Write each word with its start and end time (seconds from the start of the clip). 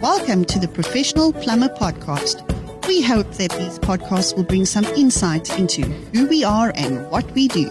Welcome 0.00 0.46
to 0.46 0.58
the 0.58 0.66
Professional 0.66 1.30
Plumber 1.30 1.68
Podcast. 1.68 2.40
We 2.88 3.02
hope 3.02 3.30
that 3.32 3.50
these 3.50 3.78
podcasts 3.78 4.34
will 4.34 4.44
bring 4.44 4.64
some 4.64 4.86
insight 4.86 5.58
into 5.58 5.82
who 5.82 6.26
we 6.26 6.42
are 6.42 6.72
and 6.74 7.06
what 7.10 7.30
we 7.32 7.48
do. 7.48 7.68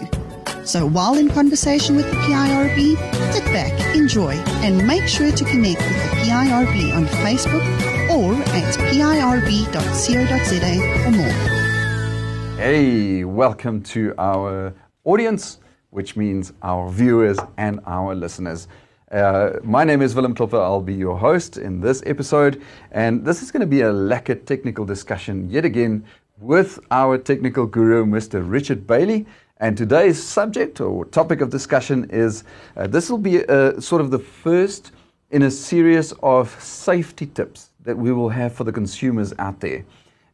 So 0.64 0.86
while 0.86 1.16
in 1.16 1.28
conversation 1.28 1.96
with 1.96 2.08
the 2.08 2.16
PIRB, 2.16 3.32
sit 3.32 3.44
back, 3.46 3.96
enjoy, 3.96 4.34
and 4.62 4.86
make 4.86 5.08
sure 5.08 5.32
to 5.32 5.44
connect 5.44 5.80
with 5.80 6.02
the 6.04 6.16
PIRB 6.18 6.94
on 6.94 7.06
Facebook 7.06 7.64
or 8.10 8.34
at 8.54 8.76
pirb.co.za 8.78 10.22
for 11.02 11.10
more. 11.10 11.34
Hey, 12.58 13.24
welcome 13.24 13.82
to 13.82 14.14
our 14.18 14.72
audience, 15.02 15.58
which 15.90 16.14
means 16.14 16.52
our 16.62 16.92
viewers 16.92 17.40
and 17.56 17.80
our 17.86 18.14
listeners. 18.14 18.68
Uh, 19.10 19.58
my 19.64 19.82
name 19.82 20.02
is 20.02 20.14
Willem 20.14 20.36
Klopper. 20.36 20.60
I'll 20.60 20.80
be 20.80 20.94
your 20.94 21.18
host 21.18 21.56
in 21.56 21.80
this 21.80 22.00
episode, 22.06 22.62
and 22.92 23.24
this 23.24 23.42
is 23.42 23.50
going 23.50 23.60
to 23.60 23.66
be 23.66 23.80
a 23.80 23.90
lekker 23.90 24.46
technical 24.46 24.84
discussion 24.84 25.50
yet 25.50 25.64
again 25.64 26.04
with 26.38 26.78
our 26.92 27.18
technical 27.18 27.66
guru, 27.66 28.06
Mr. 28.06 28.48
Richard 28.48 28.86
Bailey. 28.86 29.26
And 29.56 29.76
today's 29.76 30.22
subject 30.22 30.80
or 30.80 31.04
topic 31.06 31.40
of 31.40 31.50
discussion 31.50 32.08
is 32.10 32.44
uh, 32.76 32.86
this 32.86 33.10
will 33.10 33.18
be 33.18 33.38
a, 33.38 33.80
sort 33.80 34.00
of 34.00 34.12
the 34.12 34.20
first 34.20 34.92
in 35.32 35.42
a 35.42 35.50
series 35.50 36.12
of 36.22 36.48
safety 36.62 37.26
tips 37.26 37.70
that 37.82 37.98
we 37.98 38.12
will 38.12 38.28
have 38.28 38.52
for 38.52 38.62
the 38.62 38.72
consumers 38.72 39.34
out 39.40 39.58
there. 39.58 39.84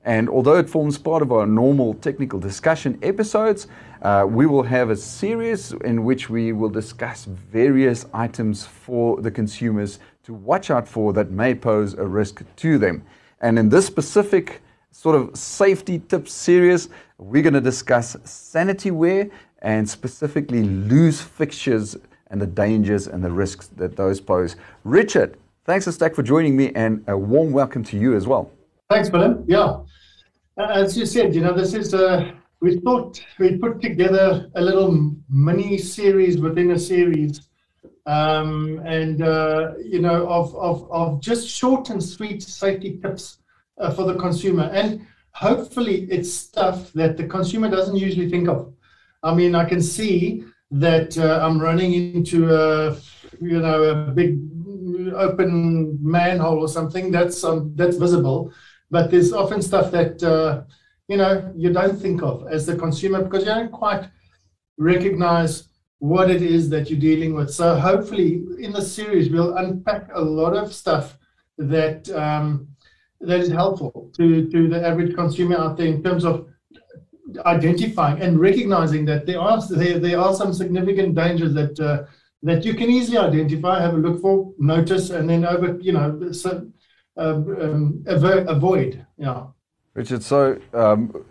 And 0.04 0.28
although 0.28 0.58
it 0.58 0.68
forms 0.68 0.98
part 0.98 1.22
of 1.22 1.32
our 1.32 1.46
normal 1.46 1.94
technical 1.94 2.38
discussion 2.38 2.98
episodes, 3.02 3.68
uh, 4.02 4.26
we 4.28 4.46
will 4.46 4.62
have 4.62 4.90
a 4.90 4.96
series 4.96 5.72
in 5.84 6.04
which 6.04 6.28
we 6.28 6.52
will 6.52 6.68
discuss 6.68 7.24
various 7.24 8.06
items 8.12 8.66
for 8.66 9.20
the 9.20 9.30
consumers 9.30 9.98
to 10.24 10.34
watch 10.34 10.70
out 10.70 10.86
for 10.86 11.12
that 11.12 11.30
may 11.30 11.54
pose 11.54 11.94
a 11.94 12.06
risk 12.06 12.42
to 12.56 12.78
them. 12.78 13.04
And 13.40 13.58
in 13.58 13.68
this 13.68 13.86
specific 13.86 14.62
sort 14.90 15.16
of 15.16 15.36
safety 15.36 15.98
tip 15.98 16.28
series, 16.28 16.88
we're 17.18 17.42
going 17.42 17.54
to 17.54 17.60
discuss 17.60 18.16
sanitary 18.24 18.92
ware 18.92 19.30
and 19.62 19.88
specifically 19.88 20.62
loose 20.62 21.20
fixtures 21.20 21.96
and 22.30 22.40
the 22.40 22.46
dangers 22.46 23.06
and 23.06 23.22
the 23.22 23.30
risks 23.30 23.68
that 23.68 23.96
those 23.96 24.20
pose. 24.20 24.56
Richard, 24.84 25.36
thanks 25.64 25.86
a 25.86 25.92
stack 25.92 26.14
for 26.14 26.22
joining 26.22 26.56
me 26.56 26.72
and 26.74 27.04
a 27.08 27.16
warm 27.16 27.52
welcome 27.52 27.84
to 27.84 27.98
you 27.98 28.14
as 28.14 28.26
well. 28.26 28.50
Thanks, 28.90 29.10
Willem. 29.10 29.44
Yeah. 29.46 29.80
As 30.58 30.96
you 30.96 31.06
said, 31.06 31.34
you 31.34 31.40
know, 31.40 31.52
this 31.52 31.74
is 31.74 31.92
a, 31.92 32.34
we 32.66 32.80
thought 32.80 33.24
we'd 33.38 33.60
put 33.60 33.80
together 33.80 34.50
a 34.56 34.60
little 34.60 35.14
mini 35.28 35.78
series 35.78 36.40
within 36.40 36.72
a 36.72 36.78
series, 36.78 37.48
um, 38.06 38.82
and 38.84 39.22
uh, 39.22 39.74
you 39.78 40.00
know, 40.00 40.26
of, 40.26 40.54
of 40.56 40.90
of 40.90 41.20
just 41.20 41.48
short 41.48 41.90
and 41.90 42.02
sweet 42.02 42.42
safety 42.42 42.98
tips 43.00 43.38
uh, 43.78 43.92
for 43.92 44.04
the 44.04 44.16
consumer, 44.16 44.64
and 44.72 45.06
hopefully 45.30 46.08
it's 46.10 46.32
stuff 46.32 46.92
that 46.94 47.16
the 47.16 47.26
consumer 47.28 47.70
doesn't 47.70 47.96
usually 47.96 48.28
think 48.28 48.48
of. 48.48 48.74
I 49.22 49.32
mean, 49.32 49.54
I 49.54 49.64
can 49.64 49.80
see 49.80 50.42
that 50.72 51.16
uh, 51.16 51.38
I'm 51.44 51.60
running 51.60 51.92
into 51.94 52.52
a 52.52 52.96
you 53.40 53.60
know 53.60 53.84
a 53.84 53.94
big 54.10 54.40
open 55.14 55.98
manhole 56.02 56.58
or 56.58 56.68
something. 56.68 57.12
That's 57.12 57.44
um, 57.44 57.76
that's 57.76 57.96
visible. 57.96 58.52
But 58.90 59.12
there's 59.12 59.32
often 59.32 59.62
stuff 59.62 59.92
that 59.92 60.20
uh, 60.22 60.62
you 61.08 61.16
know 61.16 61.52
you 61.56 61.72
don't 61.72 61.98
think 61.98 62.22
of 62.22 62.46
as 62.48 62.66
the 62.66 62.76
consumer 62.76 63.22
because 63.22 63.40
you 63.40 63.52
don't 63.54 63.72
quite 63.72 64.08
recognize 64.78 65.68
what 65.98 66.30
it 66.30 66.42
is 66.42 66.68
that 66.68 66.90
you're 66.90 67.00
dealing 67.00 67.34
with. 67.34 67.50
So 67.50 67.74
hopefully, 67.74 68.44
in 68.60 68.72
the 68.72 68.82
series, 68.82 69.30
we'll 69.30 69.56
unpack 69.56 70.10
a 70.12 70.20
lot 70.20 70.54
of 70.54 70.74
stuff 70.74 71.16
that 71.58 72.10
um, 72.10 72.68
that 73.20 73.40
is 73.40 73.48
helpful 73.48 74.10
to 74.16 74.48
to 74.50 74.68
the 74.68 74.86
average 74.86 75.14
consumer 75.14 75.56
out 75.56 75.76
there 75.76 75.86
in 75.86 76.02
terms 76.02 76.24
of 76.24 76.48
identifying 77.44 78.20
and 78.20 78.38
recognizing 78.38 79.04
that 79.06 79.26
there 79.26 79.40
are 79.40 79.60
there, 79.68 79.98
there 79.98 80.18
are 80.18 80.34
some 80.34 80.52
significant 80.52 81.14
dangers 81.14 81.54
that 81.54 81.78
uh, 81.80 82.04
that 82.42 82.64
you 82.64 82.74
can 82.74 82.90
easily 82.90 83.18
identify, 83.18 83.80
have 83.80 83.94
a 83.94 83.96
look 83.96 84.20
for, 84.20 84.52
notice, 84.58 85.10
and 85.10 85.28
then 85.28 85.44
over 85.44 85.78
you 85.80 85.92
know 85.92 86.32
so 86.32 86.66
um, 87.16 88.04
avoid. 88.06 89.06
Yeah. 89.16 89.46
Richard, 89.96 90.22
so 90.22 90.60
um, 90.74 91.24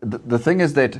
the, 0.00 0.16
the 0.18 0.38
thing 0.38 0.60
is 0.60 0.72
that 0.74 0.98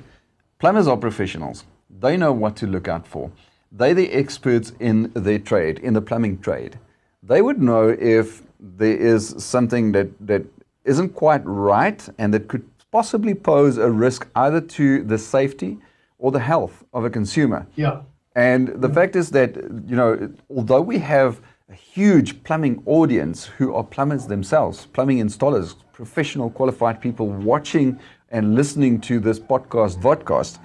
plumbers 0.58 0.86
are 0.86 0.96
professionals. 0.96 1.64
They 1.88 2.18
know 2.18 2.32
what 2.32 2.54
to 2.56 2.66
look 2.66 2.86
out 2.86 3.06
for. 3.06 3.30
They're 3.72 3.94
the 3.94 4.12
experts 4.12 4.72
in 4.78 5.10
their 5.14 5.38
trade, 5.38 5.78
in 5.78 5.94
the 5.94 6.02
plumbing 6.02 6.40
trade. 6.40 6.78
They 7.22 7.40
would 7.40 7.62
know 7.62 7.88
if 7.88 8.42
there 8.60 8.96
is 8.96 9.34
something 9.42 9.92
that, 9.92 10.08
that 10.26 10.42
isn't 10.84 11.14
quite 11.14 11.40
right 11.44 12.06
and 12.18 12.32
that 12.34 12.46
could 12.48 12.68
possibly 12.90 13.34
pose 13.34 13.78
a 13.78 13.90
risk 13.90 14.28
either 14.34 14.60
to 14.60 15.02
the 15.02 15.16
safety 15.16 15.78
or 16.18 16.30
the 16.30 16.40
health 16.40 16.84
of 16.92 17.04
a 17.04 17.10
consumer. 17.10 17.66
Yeah. 17.74 18.02
And 18.34 18.68
the 18.68 18.88
fact 18.88 19.16
is 19.16 19.30
that, 19.30 19.56
you 19.56 19.96
know, 19.96 20.30
although 20.50 20.82
we 20.82 20.98
have 20.98 21.40
a 21.70 21.74
huge 21.74 22.42
plumbing 22.44 22.82
audience 22.84 23.46
who 23.46 23.74
are 23.74 23.84
plumbers 23.84 24.26
themselves, 24.26 24.86
plumbing 24.86 25.18
installers, 25.18 25.74
professional 25.98 26.48
qualified 26.48 27.00
people 27.00 27.26
watching 27.26 27.98
and 28.30 28.54
listening 28.54 29.00
to 29.00 29.18
this 29.18 29.40
podcast, 29.40 30.00
vodcast. 30.00 30.60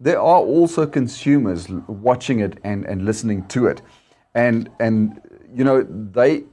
There 0.00 0.20
are 0.20 0.40
also 0.40 0.86
consumers 0.86 1.66
watching 1.88 2.40
it 2.40 2.58
and, 2.62 2.84
and 2.84 3.06
listening 3.06 3.46
to 3.46 3.68
it. 3.68 3.80
And, 4.34 4.68
and, 4.78 5.18
you 5.50 5.64
know, 5.64 5.82
they, 5.82 6.44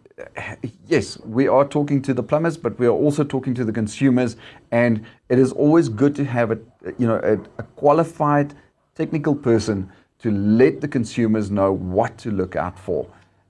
yes, 0.88 1.20
we 1.26 1.50
are 1.50 1.68
talking 1.68 2.02
to 2.04 2.14
the 2.14 2.24
plumbers, 2.24 2.56
but 2.56 2.80
we 2.80 2.88
are 2.88 2.98
also 3.06 3.26
talking 3.26 3.54
to 3.56 3.66
the 3.66 3.74
consumers. 3.74 4.38
And 4.72 5.06
it 5.28 5.38
is 5.38 5.52
always 5.52 5.90
good 5.90 6.16
to 6.16 6.24
have 6.24 6.52
a, 6.52 6.60
you 6.98 7.06
know, 7.06 7.20
a, 7.26 7.34
a 7.60 7.64
qualified 7.76 8.54
technical 8.96 9.36
person 9.36 9.92
to 10.20 10.32
let 10.32 10.80
the 10.80 10.88
consumers 10.88 11.52
know 11.52 11.74
what 11.74 12.18
to 12.20 12.32
look 12.32 12.56
out 12.56 12.80
for 12.80 13.06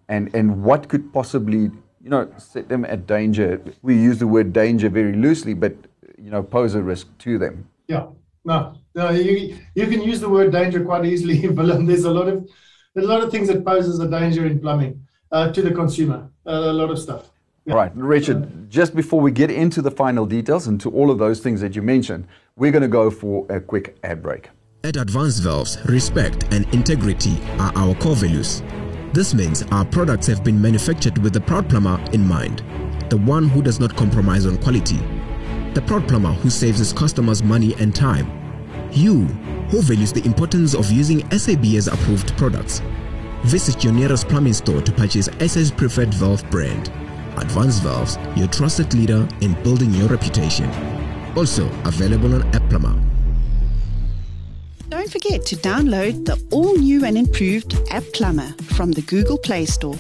and, 0.10 0.34
and 0.34 0.64
what 0.64 0.90
could 0.90 1.14
possibly, 1.14 1.70
you 2.04 2.10
know, 2.10 2.30
set 2.38 2.68
them 2.68 2.84
at 2.84 3.08
danger. 3.08 3.62
We 3.82 3.96
use 3.96 4.20
the 4.20 4.28
word 4.28 4.52
danger 4.52 4.90
very 4.90 5.14
loosely, 5.14 5.54
but, 5.54 5.74
you 6.18 6.30
know, 6.30 6.44
pose 6.44 6.76
a 6.76 6.84
risk 6.84 7.08
to 7.20 7.38
them. 7.38 7.70
Yeah, 7.88 8.08
no, 8.44 8.78
no, 8.94 9.10
you, 9.12 9.58
you 9.74 9.88
can 9.88 10.02
use 10.02 10.20
the 10.20 10.28
word 10.28 10.52
danger 10.52 10.84
quite 10.84 11.06
easily, 11.06 11.48
Willem. 11.48 11.86
There's 11.86 12.04
a 12.04 12.12
lot 12.12 12.28
of, 12.28 12.50
there's 12.94 13.08
a 13.08 13.10
lot 13.10 13.24
of 13.24 13.32
things 13.32 13.48
that 13.48 13.64
poses 13.64 14.00
a 14.00 14.10
danger 14.10 14.46
in 14.46 14.60
plumbing 14.60 15.08
uh, 15.32 15.54
to 15.54 15.62
the 15.62 15.72
consumer, 15.72 16.30
uh, 16.46 16.52
a 16.52 16.74
lot 16.74 16.90
of 16.90 17.00
stuff. 17.00 17.30
Yeah. 17.66 17.76
Right, 17.76 17.92
Richard, 17.96 18.70
just 18.70 18.94
before 18.94 19.22
we 19.22 19.32
get 19.32 19.50
into 19.50 19.82
the 19.82 19.92
final 19.92 20.26
details 20.26 20.68
and 20.68 20.82
to 20.82 20.92
all 20.92 21.10
of 21.10 21.18
those 21.18 21.40
things 21.40 21.62
that 21.62 21.74
you 21.78 21.82
mentioned, 21.82 22.28
we're 22.58 22.74
going 22.74 22.82
to 22.82 22.90
go 22.90 23.10
for 23.10 23.46
a 23.50 23.62
quick 23.62 23.98
ad 24.04 24.22
break. 24.22 24.50
At 24.84 24.98
Advanced 24.98 25.42
Valves, 25.44 25.78
respect 25.86 26.44
and 26.52 26.72
integrity 26.74 27.40
are 27.60 27.72
our 27.78 27.96
core 27.96 28.18
values. 28.18 28.62
This 29.14 29.36
means 29.36 29.62
our 29.72 29.86
products 29.86 30.26
have 30.26 30.44
been 30.44 30.60
manufactured 30.60 31.20
with 31.20 31.34
the 31.34 31.40
proud 31.40 31.70
plumber 31.70 32.04
in 32.14 32.26
mind, 32.26 32.64
the 33.12 33.18
one 33.18 33.48
who 33.48 33.62
does 33.62 33.80
not 33.80 33.96
compromise 33.96 34.48
on 34.48 34.58
quality, 34.58 34.98
the 35.76 35.84
proud 35.86 36.08
plumber 36.08 36.34
who 36.34 36.50
saves 36.50 36.80
his 36.80 36.92
customers 36.92 37.44
money 37.44 37.76
and 37.80 37.94
time, 37.94 38.28
you 38.92 39.26
who 39.70 39.84
values 39.84 40.12
the 40.12 40.26
importance 40.26 40.74
of 40.74 40.92
using 40.92 41.30
SABS 41.30 41.88
approved 41.88 42.36
products. 42.38 42.82
Visit 43.44 43.84
your 43.84 43.94
nearest 43.94 44.28
plumbing 44.30 44.54
store 44.54 44.82
to 44.82 44.92
purchase 44.92 45.30
SA's 45.40 45.70
preferred 45.70 46.12
valve 46.12 46.44
brand. 46.50 46.92
Advanced 47.38 47.84
Valves, 47.84 48.18
your 48.36 48.48
trusted 48.48 48.94
leader 48.96 49.28
in 49.42 49.54
building 49.62 49.92
your 49.94 50.08
reputation. 50.08 50.70
Also 51.36 51.68
available 51.86 52.34
on 52.34 52.44
App 52.56 52.68
Plumber. 52.70 53.13
Don't 54.96 55.10
forget 55.10 55.44
to 55.48 55.56
download 55.56 56.24
the 56.24 56.40
all 56.52 56.78
new 56.78 57.04
and 57.04 57.18
improved 57.18 57.76
App 57.90 58.04
Plumber 58.14 58.54
from 58.76 58.92
the 58.92 59.02
Google 59.02 59.40
Play 59.40 59.66
Store. 59.66 59.98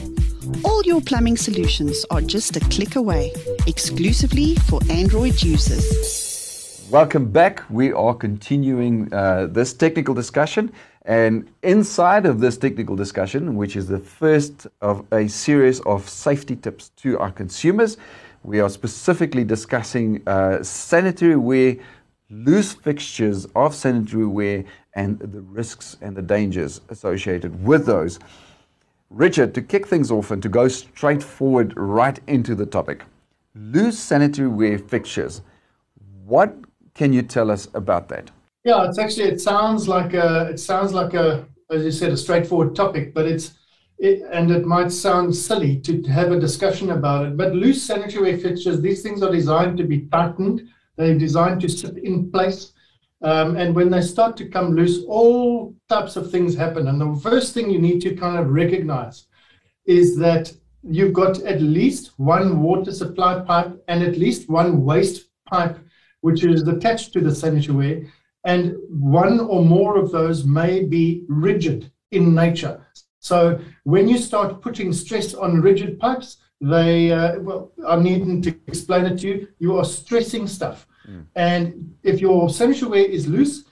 All 0.64 0.84
your 0.84 1.02
plumbing 1.02 1.36
solutions 1.36 2.06
are 2.12 2.22
just 2.22 2.56
a 2.58 2.60
click 2.60 2.96
away, 2.96 3.34
exclusively 3.66 4.54
for 4.70 4.80
Android 4.92 5.42
users. 5.42 6.88
Welcome 6.92 7.32
back. 7.32 7.64
We 7.72 7.92
are 7.92 8.14
continuing 8.14 9.12
uh, 9.12 9.48
this 9.48 9.74
technical 9.74 10.14
discussion. 10.14 10.72
And 11.06 11.50
inside 11.64 12.28
of 12.28 12.40
this 12.40 12.56
technical 12.56 12.96
discussion, 12.96 13.56
which 13.56 13.76
is 13.76 13.88
the 13.88 14.00
first 14.00 14.68
of 14.82 15.04
a 15.12 15.28
series 15.28 15.80
of 15.82 16.08
safety 16.08 16.56
tips 16.56 16.90
to 16.98 17.18
our 17.18 17.32
consumers, 17.32 17.98
we 18.44 18.60
are 18.60 18.70
specifically 18.70 19.44
discussing 19.44 20.22
uh, 20.28 20.62
sanitary 20.62 21.36
ware, 21.36 21.78
loose 22.30 22.74
fixtures 22.74 23.46
of 23.56 23.76
sanitary 23.76 24.26
ware, 24.26 24.64
and 24.96 25.20
the 25.20 25.42
risks 25.42 25.98
and 26.02 26.16
the 26.16 26.22
dangers 26.22 26.82
associated 26.90 27.64
with 27.64 27.86
those. 27.86 28.20
Richard, 29.10 29.54
to 29.56 29.62
kick 29.62 29.88
things 29.88 30.12
off 30.12 30.32
and 30.32 30.42
to 30.42 30.50
go 30.50 30.68
straight 30.68 31.22
forward 31.22 31.74
right 31.76 32.20
into 32.28 32.56
the 32.56 32.66
topic, 32.66 33.04
loose 33.56 34.00
sanitary 34.00 34.48
ware 34.48 34.80
fixtures. 34.80 35.42
What 36.26 36.56
can 36.94 37.14
you 37.14 37.22
tell 37.22 37.52
us 37.52 37.68
about 37.74 38.10
that? 38.10 38.32
Yeah, 38.64 38.88
it's 38.88 38.98
actually 38.98 39.26
it 39.26 39.42
sounds 39.42 39.88
like 39.88 40.14
a 40.14 40.50
it 40.50 40.60
sounds 40.60 40.94
like 40.94 41.14
a 41.14 41.46
as 41.70 41.84
you 41.84 41.92
said 41.92 42.12
a 42.12 42.18
straightforward 42.18 42.76
topic, 42.76 43.14
but 43.14 43.26
it's 43.26 43.54
it, 44.00 44.22
and 44.32 44.52
it 44.52 44.66
might 44.66 44.92
sound 44.92 45.36
silly 45.36 45.80
to 45.82 46.02
have 46.04 46.32
a 46.32 46.40
discussion 46.40 46.92
about 46.92 47.26
it, 47.26 47.38
but 47.38 47.54
loose 47.54 47.82
sanitary 47.82 48.32
ware 48.32 48.40
fixtures, 48.40 48.82
these 48.82 49.02
things 49.02 49.22
are 49.22 49.32
designed 49.32 49.78
to 49.78 49.84
be 49.84 50.08
tightened. 50.08 50.68
They're 50.98 51.18
designed 51.18 51.62
to 51.62 51.70
sit 51.70 51.98
in 51.98 52.32
place. 52.32 52.74
Um, 53.22 53.56
and 53.56 53.74
when 53.74 53.90
they 53.90 54.02
start 54.02 54.36
to 54.38 54.50
come 54.50 54.76
loose, 54.76 55.04
all 55.08 55.74
types 55.90 56.16
of 56.16 56.30
things 56.30 56.56
happen. 56.56 56.88
And 56.88 57.00
the 57.00 57.20
first 57.22 57.54
thing 57.54 57.70
you 57.70 57.80
need 57.80 58.02
to 58.02 58.16
kind 58.16 58.38
of 58.38 58.50
recognize 58.50 59.28
is 59.86 60.18
that 60.18 60.54
you've 60.84 61.14
got 61.14 61.40
at 61.42 61.62
least 61.62 62.12
one 62.18 62.62
water 62.62 62.92
supply 62.92 63.40
pipe 63.40 63.82
and 63.88 64.04
at 64.04 64.18
least 64.18 64.50
one 64.50 64.84
waste 64.84 65.30
pipe, 65.46 65.78
which 66.22 66.44
is 66.44 66.68
attached 66.68 67.14
to 67.14 67.22
the 67.22 67.34
sanitary 67.34 68.12
and 68.46 68.76
one 68.90 69.40
or 69.40 69.64
more 69.64 69.98
of 69.98 70.12
those 70.12 70.44
may 70.44 70.84
be 70.84 71.24
rigid 71.28 71.92
in 72.12 72.36
nature. 72.36 72.86
So 73.20 73.60
when 73.84 74.10
you 74.10 74.18
start 74.18 74.62
putting 74.62 74.92
stress 74.92 75.34
on 75.34 75.62
rigid 75.62 75.98
pipes, 76.00 76.38
they, 76.64 77.12
uh, 77.12 77.40
well, 77.40 77.72
I 77.86 77.98
needn't 77.98 78.46
to 78.46 78.56
explain 78.68 79.06
it 79.06 79.20
to 79.20 79.28
you, 79.28 79.48
you 79.60 79.78
are 79.78 79.84
stressing 79.84 80.48
stuff. 80.48 80.88
Mm. 81.08 81.26
And 81.36 81.96
if 82.04 82.22
your 82.22 82.50
sanitary 82.50 82.90
ware 82.90 83.06
is 83.06 83.28
loose 83.28 83.66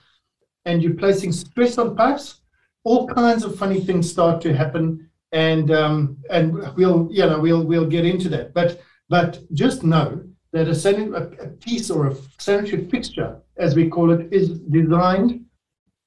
and 0.65 0.83
you're 0.83 0.95
placing 0.95 1.31
stress 1.31 1.77
on 1.77 1.95
pipes, 1.95 2.41
all 2.83 3.07
kinds 3.07 3.45
of 3.45 3.57
funny 3.57 3.79
things 3.79 4.11
start 4.11 4.41
to 4.41 4.53
happen. 4.53 5.09
And 5.31 5.71
um, 5.71 6.17
and 6.29 6.53
we'll 6.75 7.07
you 7.09 7.25
know 7.25 7.39
we'll 7.39 7.63
we'll 7.63 7.87
get 7.87 8.05
into 8.05 8.27
that. 8.29 8.53
But 8.53 8.81
but 9.07 9.39
just 9.53 9.83
know 9.83 10.21
that 10.51 10.67
a, 10.67 11.15
a 11.15 11.47
piece 11.47 11.89
or 11.89 12.07
a 12.07 12.15
sanitary 12.39 12.83
fixture, 12.87 13.39
as 13.55 13.73
we 13.73 13.87
call 13.87 14.11
it, 14.11 14.27
is 14.33 14.59
designed. 14.59 15.45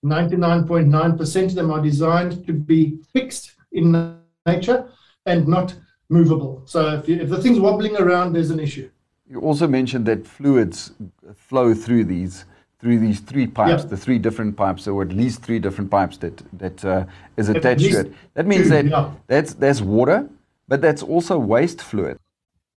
99.9% 0.05 1.45
of 1.47 1.55
them 1.55 1.71
are 1.71 1.81
designed 1.81 2.47
to 2.47 2.53
be 2.53 2.99
fixed 3.15 3.53
in 3.73 4.21
nature 4.45 4.87
and 5.25 5.49
not 5.49 5.75
movable. 6.09 6.63
So 6.67 6.99
if, 6.99 7.09
you, 7.09 7.17
if 7.21 7.29
the 7.29 7.41
thing's 7.41 7.61
wobbling 7.61 7.97
around, 7.97 8.35
there's 8.35 8.51
an 8.51 8.61
issue. 8.61 8.91
You 9.29 9.41
also 9.41 9.67
mentioned 9.67 10.07
that 10.07 10.27
fluids 10.27 10.93
flow 11.35 11.75
through 11.75 12.05
these 12.05 12.45
through 12.79 12.99
these 12.99 13.21
three 13.21 13.47
pipes, 13.47 13.85
the 13.85 13.97
three 13.97 14.19
different 14.19 14.57
pipes, 14.57 14.87
or 14.87 15.01
at 15.01 15.09
least 15.09 15.43
three 15.43 15.59
different 15.59 15.91
pipes 15.91 16.19
that 16.19 16.43
that 16.59 16.85
uh, 16.85 17.07
is 17.37 17.49
attached 17.49 17.91
to 17.91 18.01
it. 18.01 18.13
That 18.35 18.47
means 18.47 18.69
that 18.69 18.87
yeah. 18.87 19.11
that's 19.27 19.55
that's 19.55 19.81
water, 19.81 20.29
but 20.69 20.83
that's 20.83 21.03
also 21.03 21.39
waste 21.39 21.81
fluid. 21.81 22.19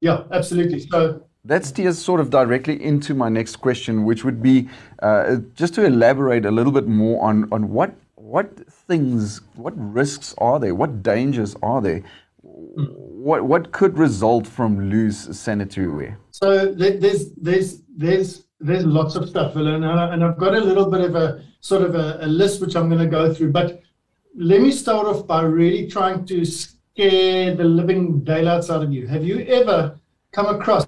Yeah, 0.01 0.23
absolutely. 0.31 0.81
So 0.81 1.23
that 1.45 1.63
steers 1.63 1.97
sort 1.97 2.19
of 2.19 2.29
directly 2.29 2.83
into 2.83 3.13
my 3.13 3.29
next 3.29 3.57
question, 3.57 4.03
which 4.03 4.23
would 4.23 4.41
be 4.41 4.67
uh, 5.01 5.37
just 5.55 5.75
to 5.75 5.85
elaborate 5.85 6.45
a 6.45 6.51
little 6.51 6.71
bit 6.71 6.87
more 6.87 7.23
on, 7.23 7.47
on 7.51 7.71
what, 7.71 7.93
what 8.15 8.67
things, 8.67 9.41
what 9.55 9.73
risks 9.77 10.33
are 10.39 10.59
there, 10.59 10.73
what 10.73 11.03
dangers 11.03 11.55
are 11.61 11.81
there, 11.81 12.01
what, 13.25 13.43
what 13.43 13.71
could 13.71 13.97
result 13.97 14.45
from 14.45 14.89
loose 14.91 15.37
sanitary 15.37 15.87
ware? 15.87 16.19
So 16.29 16.71
there's, 16.71 17.31
there's, 17.31 17.81
there's, 17.87 18.43
there's 18.59 18.85
lots 18.85 19.15
of 19.15 19.27
stuff, 19.27 19.55
and, 19.55 19.67
and 19.67 20.23
I've 20.23 20.37
got 20.37 20.53
a 20.53 20.59
little 20.59 20.89
bit 20.91 21.01
of 21.01 21.15
a 21.15 21.43
sort 21.59 21.81
of 21.81 21.95
a, 21.95 22.19
a 22.21 22.27
list 22.27 22.61
which 22.61 22.75
I'm 22.75 22.87
going 22.87 23.01
to 23.01 23.07
go 23.07 23.33
through. 23.33 23.51
But 23.51 23.81
let 24.35 24.61
me 24.61 24.71
start 24.71 25.07
off 25.07 25.25
by 25.25 25.41
really 25.41 25.87
trying 25.87 26.25
to 26.27 26.45
scare 26.45 27.55
the 27.55 27.63
living 27.63 28.23
daylights 28.23 28.69
out 28.69 28.83
of 28.83 28.93
you. 28.93 29.07
Have 29.07 29.23
you 29.23 29.39
ever 29.39 29.99
come 30.31 30.47
across 30.47 30.85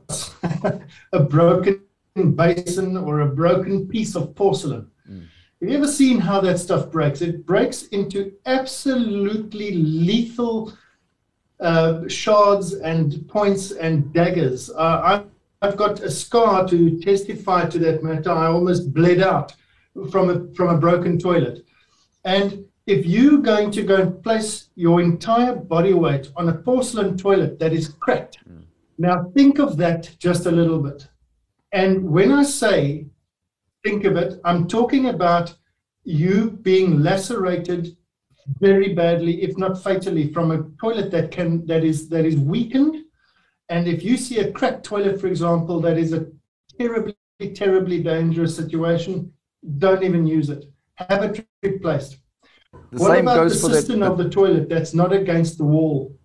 a 1.13 1.19
broken 1.21 1.81
basin 2.35 2.97
or 2.97 3.21
a 3.21 3.27
broken 3.27 3.87
piece 3.87 4.15
of 4.15 4.35
porcelain. 4.35 4.85
Mm. 5.09 5.25
Have 5.61 5.69
you 5.69 5.77
ever 5.77 5.87
seen 5.87 6.19
how 6.19 6.41
that 6.41 6.59
stuff 6.59 6.91
breaks? 6.91 7.21
It 7.21 7.45
breaks 7.45 7.83
into 7.87 8.33
absolutely 8.45 9.71
lethal 9.71 10.73
uh, 11.59 12.07
shards 12.07 12.73
and 12.73 13.27
points 13.27 13.71
and 13.71 14.13
daggers. 14.13 14.69
Uh, 14.69 15.23
I've 15.61 15.77
got 15.77 16.01
a 16.01 16.11
scar 16.11 16.67
to 16.67 16.99
testify 16.99 17.67
to 17.67 17.79
that 17.79 18.03
matter. 18.03 18.31
I 18.31 18.47
almost 18.47 18.93
bled 18.93 19.21
out 19.21 19.53
from 20.11 20.29
a, 20.29 20.53
from 20.53 20.69
a 20.69 20.77
broken 20.77 21.17
toilet. 21.17 21.65
And 22.25 22.65
if 22.85 23.05
you're 23.05 23.39
going 23.39 23.71
to 23.71 23.83
go 23.83 23.95
and 23.95 24.23
place 24.23 24.69
your 24.75 25.01
entire 25.01 25.55
body 25.55 25.93
weight 25.93 26.31
on 26.35 26.49
a 26.49 26.53
porcelain 26.53 27.17
toilet 27.17 27.59
that 27.59 27.73
is 27.73 27.89
cracked, 27.89 28.37
mm 28.47 28.63
now, 28.97 29.31
think 29.35 29.59
of 29.59 29.77
that 29.77 30.15
just 30.17 30.45
a 30.45 30.51
little 30.51 30.79
bit. 30.79 31.07
And 31.71 32.09
when 32.09 32.31
I 32.31 32.43
say 32.43 33.05
think 33.83 34.05
of 34.05 34.15
it, 34.15 34.39
I'm 34.43 34.67
talking 34.67 35.07
about 35.07 35.53
you 36.03 36.51
being 36.61 37.03
lacerated 37.03 37.95
very 38.59 38.93
badly, 38.93 39.43
if 39.43 39.57
not 39.57 39.81
fatally, 39.81 40.31
from 40.31 40.51
a 40.51 40.63
toilet 40.79 41.11
that 41.11 41.31
can 41.31 41.65
that 41.67 41.83
is 41.83 42.09
that 42.09 42.25
is 42.25 42.37
weakened. 42.37 43.03
And 43.69 43.87
if 43.87 44.03
you 44.03 44.17
see 44.17 44.39
a 44.39 44.51
cracked 44.51 44.85
toilet, 44.85 45.19
for 45.19 45.27
example, 45.27 45.81
that 45.81 45.97
is 45.97 46.13
a 46.13 46.27
terribly, 46.79 47.15
terribly 47.53 48.01
dangerous 48.01 48.55
situation, 48.55 49.33
don't 49.77 50.03
even 50.03 50.25
use 50.25 50.49
it. 50.49 50.65
Have 50.95 51.23
it 51.23 51.45
replaced. 51.61 52.17
The 52.91 52.99
what 52.99 53.19
about 53.19 53.49
the 53.49 53.55
cistern 53.55 53.99
that, 53.99 54.11
of 54.11 54.17
the 54.17 54.29
toilet 54.29 54.69
that's 54.69 54.93
not 54.93 55.11
against 55.11 55.57
the 55.57 55.65
wall? 55.65 56.15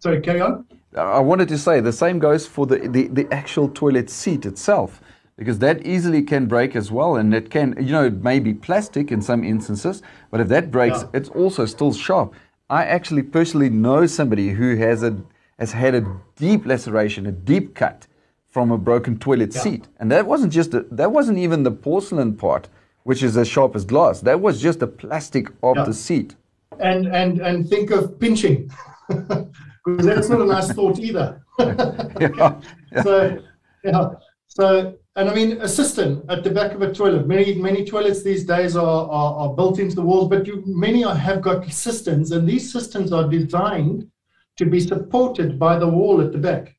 Sorry, 0.00 0.20
carry 0.20 0.40
on. 0.40 0.66
I 0.96 1.20
wanted 1.20 1.48
to 1.48 1.58
say 1.58 1.80
the 1.80 1.92
same 1.92 2.18
goes 2.18 2.46
for 2.46 2.66
the, 2.66 2.78
the, 2.78 3.08
the 3.08 3.28
actual 3.32 3.68
toilet 3.68 4.08
seat 4.10 4.46
itself 4.46 5.00
because 5.36 5.58
that 5.58 5.86
easily 5.86 6.22
can 6.22 6.46
break 6.46 6.74
as 6.74 6.90
well 6.90 7.16
and 7.16 7.34
it 7.34 7.50
can 7.50 7.74
you 7.78 7.92
know 7.92 8.04
it 8.04 8.22
may 8.22 8.38
be 8.38 8.54
plastic 8.54 9.12
in 9.12 9.20
some 9.20 9.44
instances 9.44 10.02
but 10.30 10.40
if 10.40 10.48
that 10.48 10.70
breaks 10.70 11.02
yeah. 11.02 11.08
it's 11.14 11.28
also 11.30 11.66
still 11.66 11.92
sharp 11.92 12.34
i 12.70 12.84
actually 12.84 13.22
personally 13.22 13.70
know 13.70 14.06
somebody 14.06 14.50
who 14.50 14.76
has 14.76 15.02
a 15.02 15.16
has 15.58 15.72
had 15.72 15.94
a 15.94 16.20
deep 16.36 16.66
laceration 16.66 17.26
a 17.26 17.32
deep 17.32 17.74
cut 17.74 18.06
from 18.48 18.70
a 18.70 18.78
broken 18.78 19.18
toilet 19.18 19.54
yeah. 19.54 19.60
seat 19.60 19.88
and 19.98 20.10
that 20.10 20.26
wasn't 20.26 20.52
just 20.52 20.72
a, 20.74 20.80
that 20.90 21.12
wasn't 21.12 21.36
even 21.36 21.62
the 21.62 21.70
porcelain 21.70 22.34
part 22.34 22.68
which 23.04 23.22
is 23.22 23.36
as 23.36 23.46
sharp 23.46 23.76
as 23.76 23.84
glass 23.84 24.20
that 24.20 24.40
was 24.40 24.60
just 24.60 24.80
the 24.80 24.86
plastic 24.86 25.48
of 25.62 25.76
yeah. 25.76 25.84
the 25.84 25.94
seat 25.94 26.34
and 26.80 27.06
and 27.06 27.40
and 27.40 27.68
think 27.68 27.90
of 27.90 28.18
pinching 28.18 28.70
because 29.86 30.04
that's 30.04 30.28
not 30.28 30.40
a 30.40 30.46
nice 30.46 30.72
thought 30.72 30.98
either. 30.98 31.42
So, 33.02 33.42
yeah. 33.84 34.08
So, 34.46 34.96
and 35.16 35.30
I 35.30 35.34
mean, 35.34 35.60
a 35.62 35.68
cistern 35.68 36.22
at 36.28 36.44
the 36.44 36.50
back 36.50 36.72
of 36.72 36.82
a 36.82 36.92
toilet. 36.92 37.26
Many 37.26 37.54
many 37.54 37.84
toilets 37.84 38.22
these 38.22 38.44
days 38.44 38.76
are, 38.76 39.08
are, 39.10 39.34
are 39.40 39.54
built 39.54 39.78
into 39.78 39.96
the 39.96 40.02
walls, 40.02 40.28
but 40.28 40.46
you, 40.46 40.62
many 40.66 41.04
are, 41.04 41.14
have 41.14 41.40
got 41.40 41.66
cisterns, 41.70 42.32
and 42.32 42.46
these 42.46 42.70
cisterns 42.70 43.12
are 43.12 43.28
designed 43.28 44.10
to 44.56 44.66
be 44.66 44.80
supported 44.80 45.58
by 45.58 45.78
the 45.78 45.88
wall 45.88 46.20
at 46.20 46.32
the 46.32 46.38
back. 46.38 46.76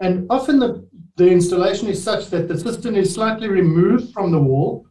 And 0.00 0.26
often 0.28 0.58
the, 0.58 0.88
the 1.16 1.28
installation 1.28 1.88
is 1.88 2.02
such 2.02 2.26
that 2.30 2.48
the 2.48 2.58
cistern 2.58 2.96
is 2.96 3.14
slightly 3.14 3.48
removed 3.48 4.12
from 4.12 4.32
the 4.32 4.40
wall, 4.40 4.86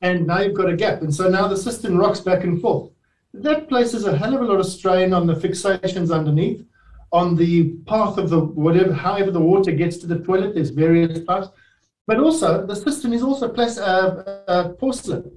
and 0.00 0.26
now 0.26 0.40
you've 0.40 0.56
got 0.56 0.70
a 0.70 0.76
gap. 0.76 1.02
And 1.02 1.14
so 1.14 1.28
now 1.28 1.48
the 1.48 1.56
cistern 1.56 1.98
rocks 1.98 2.20
back 2.20 2.44
and 2.44 2.60
forth. 2.60 2.92
That 3.34 3.68
places 3.68 4.06
a 4.06 4.16
hell 4.16 4.34
of 4.34 4.40
a 4.40 4.44
lot 4.44 4.60
of 4.60 4.66
strain 4.66 5.12
on 5.12 5.26
the 5.26 5.34
fixations 5.34 6.14
underneath 6.14 6.64
on 7.12 7.36
the 7.36 7.70
path 7.86 8.18
of 8.18 8.30
the 8.30 8.40
whatever, 8.40 8.92
however 8.92 9.30
the 9.30 9.40
water 9.40 9.72
gets 9.72 9.98
to 9.98 10.06
the 10.06 10.18
toilet. 10.18 10.54
There's 10.54 10.70
various 10.70 11.24
types, 11.24 11.48
but 12.06 12.18
also 12.18 12.66
the 12.66 12.76
cistern 12.76 13.12
is 13.12 13.22
also 13.22 13.48
place, 13.48 13.78
uh, 13.78 14.42
uh, 14.48 14.68
porcelain. 14.70 15.30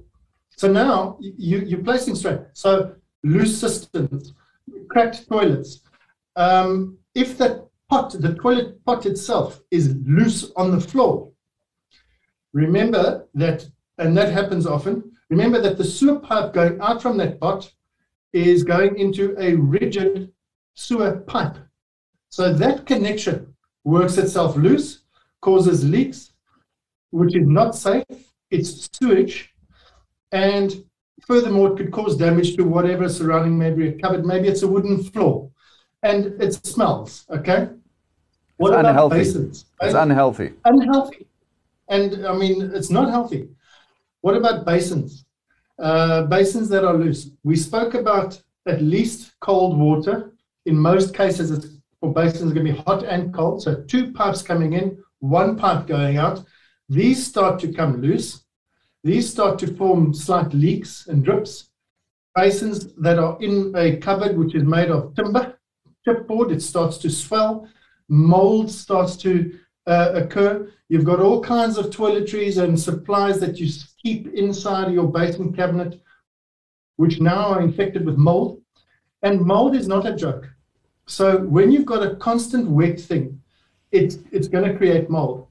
So 0.56 0.70
now 0.70 1.18
you, 1.20 1.58
you're 1.58 1.82
placing 1.82 2.14
strain. 2.14 2.44
So 2.52 2.94
loose 3.22 3.58
cisterns, 3.60 4.34
cracked 4.88 5.28
toilets. 5.28 5.82
Um, 6.36 6.98
if 7.14 7.36
that 7.38 7.66
pot, 7.88 8.12
the 8.12 8.34
toilet 8.34 8.84
pot 8.84 9.06
itself, 9.06 9.60
is 9.70 9.96
loose 10.06 10.52
on 10.56 10.70
the 10.70 10.80
floor, 10.80 11.30
remember 12.52 13.26
that, 13.34 13.66
and 13.98 14.16
that 14.16 14.32
happens 14.32 14.66
often. 14.66 15.10
Remember 15.28 15.60
that 15.60 15.76
the 15.76 15.84
sewer 15.84 16.18
pipe 16.18 16.52
going 16.52 16.80
out 16.80 17.02
from 17.02 17.16
that 17.18 17.40
pot 17.40 17.72
is 18.32 18.62
going 18.62 18.96
into 18.98 19.34
a 19.38 19.54
rigid 19.54 20.32
sewer 20.74 21.20
pipe. 21.26 21.56
So 22.28 22.52
that 22.52 22.86
connection 22.86 23.54
works 23.84 24.18
itself 24.18 24.56
loose, 24.56 25.02
causes 25.40 25.88
leaks, 25.88 26.32
which 27.10 27.36
is 27.36 27.46
not 27.46 27.74
safe. 27.74 28.04
It's 28.50 28.88
sewage. 28.92 29.54
And 30.32 30.84
furthermore, 31.26 31.72
it 31.72 31.76
could 31.76 31.92
cause 31.92 32.16
damage 32.16 32.56
to 32.56 32.62
whatever 32.62 33.08
surrounding 33.08 33.58
maybe 33.58 33.88
a 33.88 33.92
cupboard. 33.92 34.24
Maybe 34.24 34.48
it's 34.48 34.62
a 34.62 34.68
wooden 34.68 35.02
floor 35.02 35.50
and 36.02 36.40
it 36.40 36.52
smells. 36.64 37.24
Okay. 37.30 37.68
What 38.56 38.72
it's 38.72 38.80
about 38.80 38.90
unhealthy. 38.90 39.16
basins? 39.16 39.66
It's 39.80 39.94
unhealthy. 39.94 40.52
Unhealthy. 40.64 41.26
And 41.88 42.26
I 42.26 42.34
mean, 42.34 42.70
it's 42.74 42.90
not 42.90 43.10
healthy. 43.10 43.48
What 44.20 44.36
about 44.36 44.64
basins? 44.64 45.24
Uh, 45.78 46.22
basins 46.24 46.68
that 46.68 46.84
are 46.84 46.94
loose. 46.94 47.30
We 47.42 47.56
spoke 47.56 47.94
about 47.94 48.40
at 48.66 48.82
least 48.82 49.32
cold 49.40 49.78
water. 49.78 50.34
In 50.66 50.76
most 50.76 51.14
cases, 51.14 51.50
it's 51.50 51.80
for 52.00 52.12
basins 52.12 52.52
going 52.52 52.66
to 52.66 52.72
be 52.72 52.78
hot 52.78 53.02
and 53.04 53.32
cold. 53.32 53.62
So 53.62 53.82
two 53.84 54.12
pipes 54.12 54.42
coming 54.42 54.74
in, 54.74 55.02
one 55.20 55.56
pipe 55.56 55.86
going 55.86 56.18
out. 56.18 56.44
These 56.90 57.24
start 57.24 57.60
to 57.60 57.72
come 57.72 58.02
loose. 58.02 58.42
These 59.04 59.30
start 59.30 59.60
to 59.60 59.72
form 59.76 60.12
slight 60.12 60.52
leaks 60.52 61.06
and 61.06 61.24
drips. 61.24 61.70
basins 62.34 62.92
that 62.94 63.18
are 63.18 63.40
in 63.40 63.72
a 63.76 63.96
cupboard 63.96 64.36
which 64.36 64.54
is 64.54 64.64
made 64.64 64.90
of 64.90 65.14
timber, 65.14 65.56
chipboard, 66.06 66.50
it 66.50 66.62
starts 66.62 66.98
to 66.98 67.10
swell, 67.10 67.68
mold 68.08 68.70
starts 68.70 69.16
to 69.18 69.58
uh, 69.86 70.10
occur. 70.14 70.70
You've 70.88 71.04
got 71.04 71.20
all 71.20 71.40
kinds 71.42 71.78
of 71.78 71.90
toiletries 71.90 72.62
and 72.62 72.78
supplies 72.78 73.38
that 73.40 73.58
you 73.58 73.70
keep 74.02 74.34
inside 74.34 74.92
your 74.92 75.10
basin 75.10 75.52
cabinet, 75.52 76.00
which 76.96 77.20
now 77.20 77.48
are 77.52 77.62
infected 77.62 78.04
with 78.04 78.16
mold. 78.16 78.60
And 79.22 79.40
mold 79.40 79.76
is 79.76 79.86
not 79.86 80.06
a 80.06 80.16
joke. 80.16 80.48
So 81.06 81.38
when 81.38 81.70
you've 81.70 81.86
got 81.86 82.02
a 82.02 82.16
constant 82.16 82.68
wet 82.68 83.00
thing, 83.00 83.40
it, 83.92 84.16
it's 84.32 84.48
going 84.48 84.70
to 84.70 84.76
create 84.76 85.10
mold. 85.10 85.46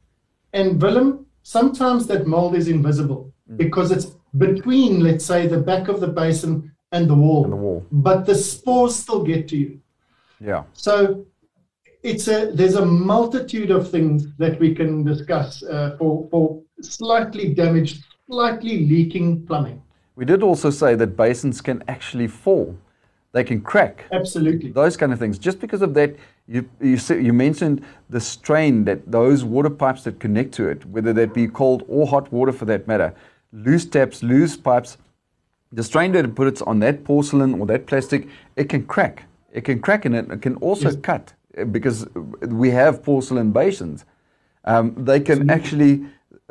And 0.54 0.82
Willem, 0.82 1.28
sometimes 1.44 2.08
that 2.08 2.28
mold 2.28 2.56
is 2.56 2.68
invisible 2.68 3.34
mm. 3.50 3.58
because 3.58 3.92
it's 3.92 4.08
between, 4.38 5.02
let's 5.02 5.26
say, 5.26 5.48
the 5.48 5.60
back 5.60 5.88
of 5.88 6.00
the 6.00 6.08
basin 6.08 6.72
and 6.92 7.10
the 7.10 7.16
wall. 7.16 7.44
And 7.44 7.54
the 7.54 7.58
wall. 7.58 7.86
But 7.92 8.26
the 8.26 8.36
spores 8.36 8.96
still 8.96 9.24
get 9.24 9.48
to 9.50 9.58
you. 9.58 9.80
Yeah. 10.40 10.64
So 10.74 11.26
it's 12.04 12.28
a 12.28 12.52
there's 12.54 12.76
a 12.76 12.86
multitude 12.86 13.72
of 13.72 13.90
things 13.90 14.28
that 14.38 14.60
we 14.60 14.74
can 14.74 15.04
discuss 15.04 15.64
uh, 15.64 15.96
for 15.98 16.28
for 16.32 16.62
slightly 16.82 17.54
damaged, 17.54 18.06
slightly 18.28 18.88
leaking 18.88 19.46
plumbing. 19.46 19.82
We 20.16 20.26
did 20.26 20.44
also 20.44 20.70
say 20.70 20.96
that 20.96 21.16
basins 21.18 21.62
can 21.62 21.84
actually 21.88 22.28
fall. 22.28 22.76
They 23.32 23.44
can 23.44 23.62
crack. 23.62 24.06
Absolutely. 24.12 24.72
Those 24.72 24.98
kind 24.98 25.14
of 25.14 25.20
things. 25.20 25.38
Just 25.38 25.60
because 25.60 25.82
of 25.82 25.94
that, 25.94 26.16
you 26.50 26.68
you, 26.82 26.98
you 27.16 27.32
mentioned 27.32 27.86
the 28.10 28.20
strain 28.20 28.84
that 28.86 29.12
those 29.12 29.44
water 29.44 29.70
pipes 29.70 30.04
that 30.04 30.20
connect 30.20 30.54
to 30.56 30.68
it, 30.68 30.84
whether 30.86 31.14
that 31.14 31.34
be 31.34 31.48
cold 31.48 31.84
or 31.88 32.08
hot 32.08 32.32
water 32.34 32.52
for 32.52 32.66
that 32.66 32.88
matter, 32.88 33.14
loose 33.54 33.86
taps, 33.86 34.24
loose 34.24 34.58
pipes, 34.58 34.98
the 35.72 35.84
strain 35.84 36.12
that 36.14 36.26
it 36.26 36.36
puts 36.36 36.62
on 36.64 36.80
that 36.80 37.04
porcelain 37.04 37.60
or 37.60 37.68
that 37.68 37.86
plastic, 37.86 38.28
it 38.56 38.68
can 38.68 38.84
crack. 38.86 39.26
It 39.52 39.62
can 39.62 39.80
crack 39.80 40.06
in 40.06 40.16
it. 40.16 40.30
It 40.32 40.42
can 40.42 40.56
also 40.56 40.90
yes. 40.90 40.98
cut 41.04 41.34
because 41.72 42.08
we 42.42 42.72
have 42.72 43.04
porcelain 43.04 43.52
basins. 43.52 44.06
Um, 44.66 44.94
they 44.98 45.20
can 45.20 45.50
actually, 45.50 46.06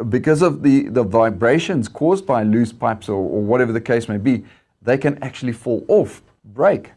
because 0.08 0.42
of 0.42 0.62
the, 0.62 0.88
the 0.88 1.02
vibrations 1.02 1.88
caused 1.88 2.24
by 2.24 2.44
loose 2.44 2.72
pipes 2.72 3.08
or, 3.08 3.16
or 3.16 3.42
whatever 3.42 3.72
the 3.72 3.80
case 3.80 4.08
may 4.08 4.18
be, 4.18 4.44
they 4.80 4.96
can 4.96 5.22
actually 5.22 5.52
fall 5.52 5.84
off, 5.88 6.22
break. 6.44 6.92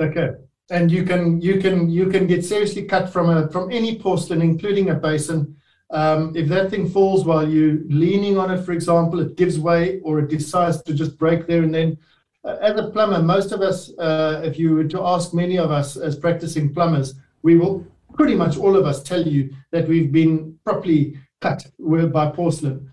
Okay 0.00 0.30
and 0.70 0.90
you 0.90 1.04
can 1.04 1.40
you 1.40 1.60
can 1.60 1.90
you 1.90 2.06
can 2.08 2.26
get 2.26 2.44
seriously 2.44 2.84
cut 2.84 3.12
from 3.12 3.28
a 3.28 3.50
from 3.50 3.70
any 3.70 3.98
porcelain, 3.98 4.40
including 4.40 4.90
a 4.90 4.94
basin. 4.94 5.56
Um, 5.90 6.32
if 6.36 6.48
that 6.48 6.70
thing 6.70 6.88
falls 6.88 7.24
while 7.24 7.46
you're 7.48 7.80
leaning 7.88 8.38
on 8.38 8.52
it, 8.52 8.64
for 8.64 8.72
example, 8.72 9.18
it 9.18 9.36
gives 9.36 9.58
way 9.58 9.98
or 10.00 10.20
it 10.20 10.30
decides 10.30 10.82
to 10.82 10.94
just 10.94 11.18
break 11.18 11.46
there 11.46 11.62
and 11.62 11.74
then. 11.74 11.98
Uh, 12.42 12.56
as 12.62 12.78
a 12.78 12.88
plumber, 12.88 13.20
most 13.20 13.52
of 13.52 13.60
us, 13.60 13.90
uh, 13.98 14.40
if 14.42 14.58
you 14.58 14.74
were 14.74 14.84
to 14.84 15.02
ask 15.02 15.34
many 15.34 15.58
of 15.58 15.70
us 15.70 15.98
as 15.98 16.16
practicing 16.16 16.72
plumbers, 16.72 17.14
we 17.42 17.54
will 17.54 17.84
pretty 18.14 18.34
much 18.34 18.56
all 18.56 18.76
of 18.76 18.86
us 18.86 19.02
tell 19.02 19.20
you 19.26 19.50
that 19.72 19.86
we've 19.86 20.10
been 20.10 20.58
properly 20.64 21.18
cut 21.42 21.66
by 21.78 22.30
porcelain. 22.30 22.90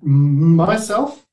Myself, 0.00 1.26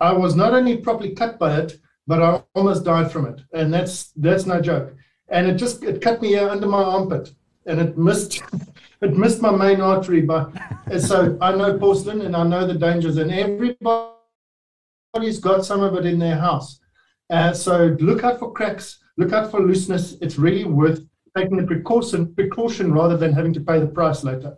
I 0.00 0.12
was 0.12 0.34
not 0.34 0.54
only 0.54 0.78
properly 0.78 1.10
cut 1.14 1.38
by 1.38 1.60
it, 1.60 1.78
but 2.08 2.20
I 2.20 2.42
almost 2.56 2.84
died 2.84 3.12
from 3.12 3.26
it, 3.26 3.42
and 3.52 3.72
that's 3.72 4.10
that's 4.16 4.46
no 4.46 4.60
joke 4.60 4.96
and 5.28 5.46
it 5.46 5.54
just 5.54 5.82
it 5.84 6.00
cut 6.00 6.20
me 6.22 6.36
under 6.36 6.66
my 6.66 6.82
armpit. 6.82 7.32
And 7.66 7.80
it 7.80 7.98
missed 7.98 8.42
it 9.00 9.16
missed 9.16 9.40
my 9.40 9.52
main 9.52 9.80
artery 9.80 10.22
but 10.22 10.50
so 10.98 11.38
i 11.40 11.54
know 11.54 11.78
porcelain 11.78 12.22
and 12.22 12.34
i 12.34 12.42
know 12.42 12.66
the 12.66 12.74
dangers 12.74 13.16
and 13.16 13.30
everybody's 13.30 14.08
got 15.40 15.64
some 15.64 15.82
of 15.82 15.94
it 15.94 16.04
in 16.04 16.18
their 16.18 16.36
house. 16.36 16.80
Uh, 17.30 17.52
so 17.52 17.96
look 18.00 18.24
out 18.24 18.38
for 18.38 18.52
cracks 18.52 18.98
look 19.18 19.32
out 19.32 19.50
for 19.50 19.60
looseness. 19.60 20.16
It's 20.22 20.38
really 20.38 20.64
worth 20.64 21.00
taking 21.36 21.58
the 21.58 21.64
precaution 21.64 22.34
precaution 22.34 22.92
rather 22.92 23.16
than 23.16 23.32
having 23.32 23.52
to 23.52 23.60
pay 23.60 23.78
the 23.78 23.86
price 23.86 24.24
later. 24.24 24.56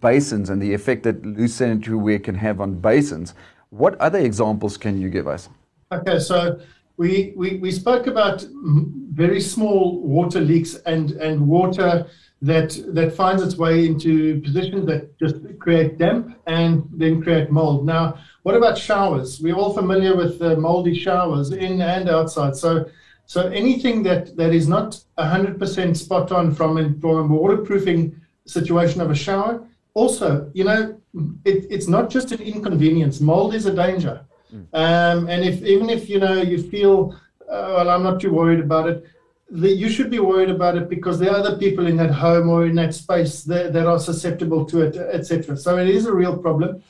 basins 0.00 0.50
and 0.50 0.60
the 0.60 0.72
effect 0.72 1.02
that 1.04 1.24
loose 1.24 1.54
sanitary 1.54 1.96
ware 1.96 2.18
can 2.18 2.34
have 2.34 2.60
on 2.60 2.74
basins. 2.74 3.34
What 3.70 3.98
other 4.00 4.18
examples 4.18 4.76
can 4.76 5.00
you 5.00 5.08
give 5.08 5.26
us? 5.26 5.48
Okay, 5.90 6.18
so 6.18 6.60
we, 6.98 7.32
we, 7.34 7.56
we 7.56 7.72
spoke 7.72 8.06
about 8.06 8.44
very 8.52 9.40
small 9.40 10.00
water 10.00 10.40
leaks 10.40 10.76
and, 10.86 11.12
and 11.12 11.48
water 11.48 12.06
that, 12.42 12.78
that 12.88 13.14
finds 13.14 13.42
its 13.42 13.56
way 13.56 13.86
into 13.86 14.40
positions 14.42 14.86
that 14.86 15.18
just 15.18 15.36
create 15.58 15.96
damp 15.96 16.38
and 16.46 16.86
then 16.92 17.22
create 17.22 17.50
mold. 17.50 17.86
Now, 17.86 18.18
what 18.42 18.54
about 18.54 18.76
showers? 18.76 19.40
We're 19.40 19.54
all 19.54 19.72
familiar 19.72 20.16
with 20.16 20.38
the 20.38 20.56
moldy 20.56 20.94
showers 20.94 21.52
in 21.52 21.80
and 21.80 22.10
outside. 22.10 22.56
So, 22.56 22.86
so 23.26 23.48
anything 23.48 24.02
that, 24.02 24.36
that 24.36 24.52
is 24.52 24.68
not 24.68 25.00
100% 25.18 25.96
spot 25.96 26.32
on 26.32 26.54
from 26.54 27.00
from 27.00 27.30
a 27.30 27.34
waterproofing 27.34 28.20
situation 28.46 29.00
of 29.00 29.10
a 29.10 29.14
shower. 29.14 29.66
Also, 29.94 30.50
you 30.54 30.64
know, 30.64 30.98
it, 31.44 31.66
it's 31.70 31.88
not 31.88 32.10
just 32.10 32.32
an 32.32 32.40
inconvenience. 32.40 33.20
Mold 33.20 33.54
is 33.54 33.66
a 33.66 33.74
danger. 33.74 34.24
Mm. 34.52 34.66
Um, 34.72 35.28
and 35.28 35.44
if 35.44 35.62
even 35.62 35.90
if 35.90 36.08
you 36.08 36.18
know 36.18 36.40
you 36.40 36.62
feel, 36.62 37.14
uh, 37.42 37.74
well, 37.76 37.90
I'm 37.90 38.02
not 38.02 38.20
too 38.20 38.32
worried 38.32 38.60
about 38.60 38.88
it, 38.88 39.04
the, 39.50 39.70
you 39.70 39.88
should 39.88 40.10
be 40.10 40.18
worried 40.18 40.48
about 40.48 40.76
it 40.76 40.88
because 40.88 41.18
there 41.18 41.30
are 41.30 41.36
other 41.36 41.58
people 41.58 41.86
in 41.86 41.96
that 41.96 42.10
home 42.10 42.48
or 42.48 42.66
in 42.66 42.74
that 42.76 42.94
space 42.94 43.44
that, 43.44 43.72
that 43.74 43.86
are 43.86 43.98
susceptible 43.98 44.64
to 44.66 44.82
it, 44.82 44.96
etc. 44.96 45.56
So 45.56 45.76
it 45.76 45.88
is 45.88 46.06
a 46.06 46.14
real 46.14 46.36
problem. 46.36 46.82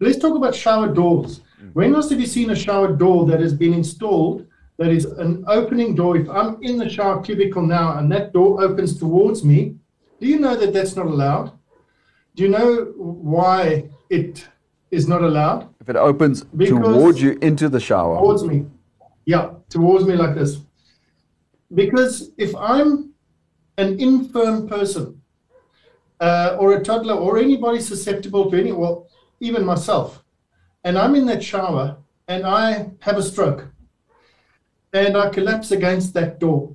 Let's 0.00 0.18
talk 0.18 0.34
about 0.34 0.54
shower 0.54 0.92
doors. 0.92 1.40
Mm. 1.62 1.74
When 1.74 1.92
last 1.92 2.10
have 2.10 2.20
you 2.20 2.26
seen 2.26 2.50
a 2.50 2.56
shower 2.56 2.92
door 2.92 3.26
that 3.26 3.40
has 3.40 3.52
been 3.52 3.74
installed 3.74 4.46
that 4.78 4.88
is 4.88 5.04
an 5.04 5.44
opening 5.46 5.94
door? 5.94 6.16
If 6.16 6.28
I'm 6.28 6.62
in 6.62 6.78
the 6.78 6.88
shower 6.88 7.22
cubicle 7.22 7.62
now 7.62 7.98
and 7.98 8.10
that 8.12 8.32
door 8.32 8.62
opens 8.62 8.98
towards 8.98 9.44
me, 9.44 9.76
do 10.20 10.26
you 10.26 10.38
know 10.38 10.56
that 10.56 10.72
that's 10.72 10.96
not 10.96 11.06
allowed? 11.06 11.52
Do 12.34 12.42
you 12.42 12.48
know 12.48 12.92
why 12.96 13.88
it 14.10 14.46
is 14.90 15.08
not 15.08 15.22
allowed? 15.22 15.68
If 15.80 15.88
it 15.88 15.96
opens 15.96 16.44
because 16.44 16.78
towards 16.78 17.20
you 17.20 17.38
into 17.42 17.68
the 17.68 17.80
shower. 17.80 18.18
Towards 18.18 18.44
me. 18.44 18.66
Yeah, 19.24 19.50
towards 19.68 20.04
me 20.04 20.14
like 20.14 20.34
this. 20.34 20.58
Because 21.74 22.30
if 22.38 22.54
I'm 22.54 23.12
an 23.78 23.98
infirm 24.00 24.68
person 24.68 25.20
uh, 26.20 26.56
or 26.58 26.74
a 26.74 26.82
toddler 26.82 27.14
or 27.14 27.38
anybody 27.38 27.80
susceptible 27.80 28.50
to 28.50 28.58
any, 28.58 28.72
well, 28.72 29.08
even 29.40 29.64
myself, 29.64 30.22
and 30.84 30.96
I'm 30.96 31.14
in 31.14 31.26
that 31.26 31.42
shower 31.42 31.96
and 32.28 32.46
I 32.46 32.90
have 33.00 33.18
a 33.18 33.22
stroke, 33.22 33.68
and 34.92 35.16
I 35.16 35.28
collapse 35.30 35.72
against 35.72 36.14
that 36.14 36.38
door, 36.38 36.74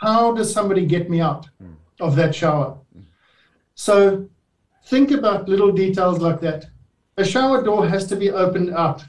how 0.00 0.32
does 0.32 0.52
somebody 0.52 0.86
get 0.86 1.10
me 1.10 1.20
out 1.20 1.48
mm. 1.62 1.69
Of 2.00 2.16
that 2.16 2.34
shower? 2.34 2.76
So 3.74 4.28
think 4.84 5.10
about 5.10 5.48
little 5.48 5.72
details 5.72 6.18
like 6.18 6.40
that. 6.40 6.66
A 7.16 7.24
shower 7.24 7.62
door 7.62 7.88
has 7.88 8.06
to 8.08 8.16
be 8.16 8.30
opened 8.30 8.74
out, 8.74 9.04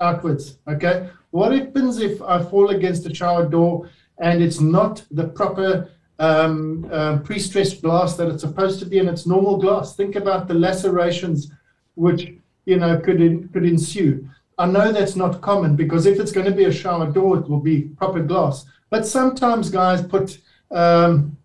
outwards. 0.00 0.58
Okay. 0.68 1.08
What 1.30 1.52
happens 1.52 1.98
if 1.98 2.22
I 2.22 2.42
fall 2.42 2.70
against 2.70 3.06
a 3.06 3.14
shower 3.14 3.48
door 3.48 3.90
and 4.18 4.42
it's 4.42 4.60
not 4.60 5.04
the 5.10 5.28
proper 5.28 5.90
um, 6.18 6.88
uh, 6.90 7.18
pre-stressed 7.18 7.82
glass 7.82 8.16
that 8.16 8.28
it's 8.28 8.42
supposed 8.42 8.78
to 8.80 8.86
be 8.86 8.98
in 8.98 9.08
its 9.08 9.26
normal 9.26 9.58
glass? 9.58 9.96
Think 9.96 10.16
about 10.16 10.48
the 10.48 10.54
lacerations 10.54 11.50
which 11.94 12.34
you 12.64 12.78
know 12.78 12.98
could 12.98 13.20
in, 13.20 13.48
could 13.48 13.64
ensue. 13.64 14.28
I 14.58 14.66
know 14.66 14.90
that's 14.90 15.16
not 15.16 15.42
common 15.42 15.76
because 15.76 16.06
if 16.06 16.18
it's 16.18 16.32
going 16.32 16.46
to 16.46 16.52
be 16.52 16.64
a 16.64 16.72
shower 16.72 17.10
door, 17.10 17.38
it 17.38 17.48
will 17.48 17.60
be 17.60 17.82
proper 17.82 18.22
glass. 18.22 18.64
But 18.88 19.06
sometimes 19.06 19.68
guys 19.68 20.02
put 20.02 20.38
um, 20.70 21.35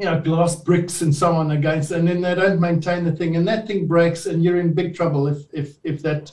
you 0.00 0.06
know 0.06 0.20
glass 0.20 0.56
bricks 0.56 1.02
and 1.02 1.14
so 1.14 1.32
on 1.32 1.50
against, 1.50 1.90
and 1.90 2.08
then 2.08 2.20
they 2.20 2.34
don't 2.34 2.60
maintain 2.60 3.04
the 3.04 3.12
thing, 3.12 3.36
and 3.36 3.46
that 3.46 3.66
thing 3.66 3.86
breaks, 3.86 4.26
and 4.26 4.42
you're 4.42 4.60
in 4.60 4.72
big 4.72 4.94
trouble 4.94 5.26
if 5.26 5.38
if 5.52 5.76
if 5.84 6.02
that 6.02 6.32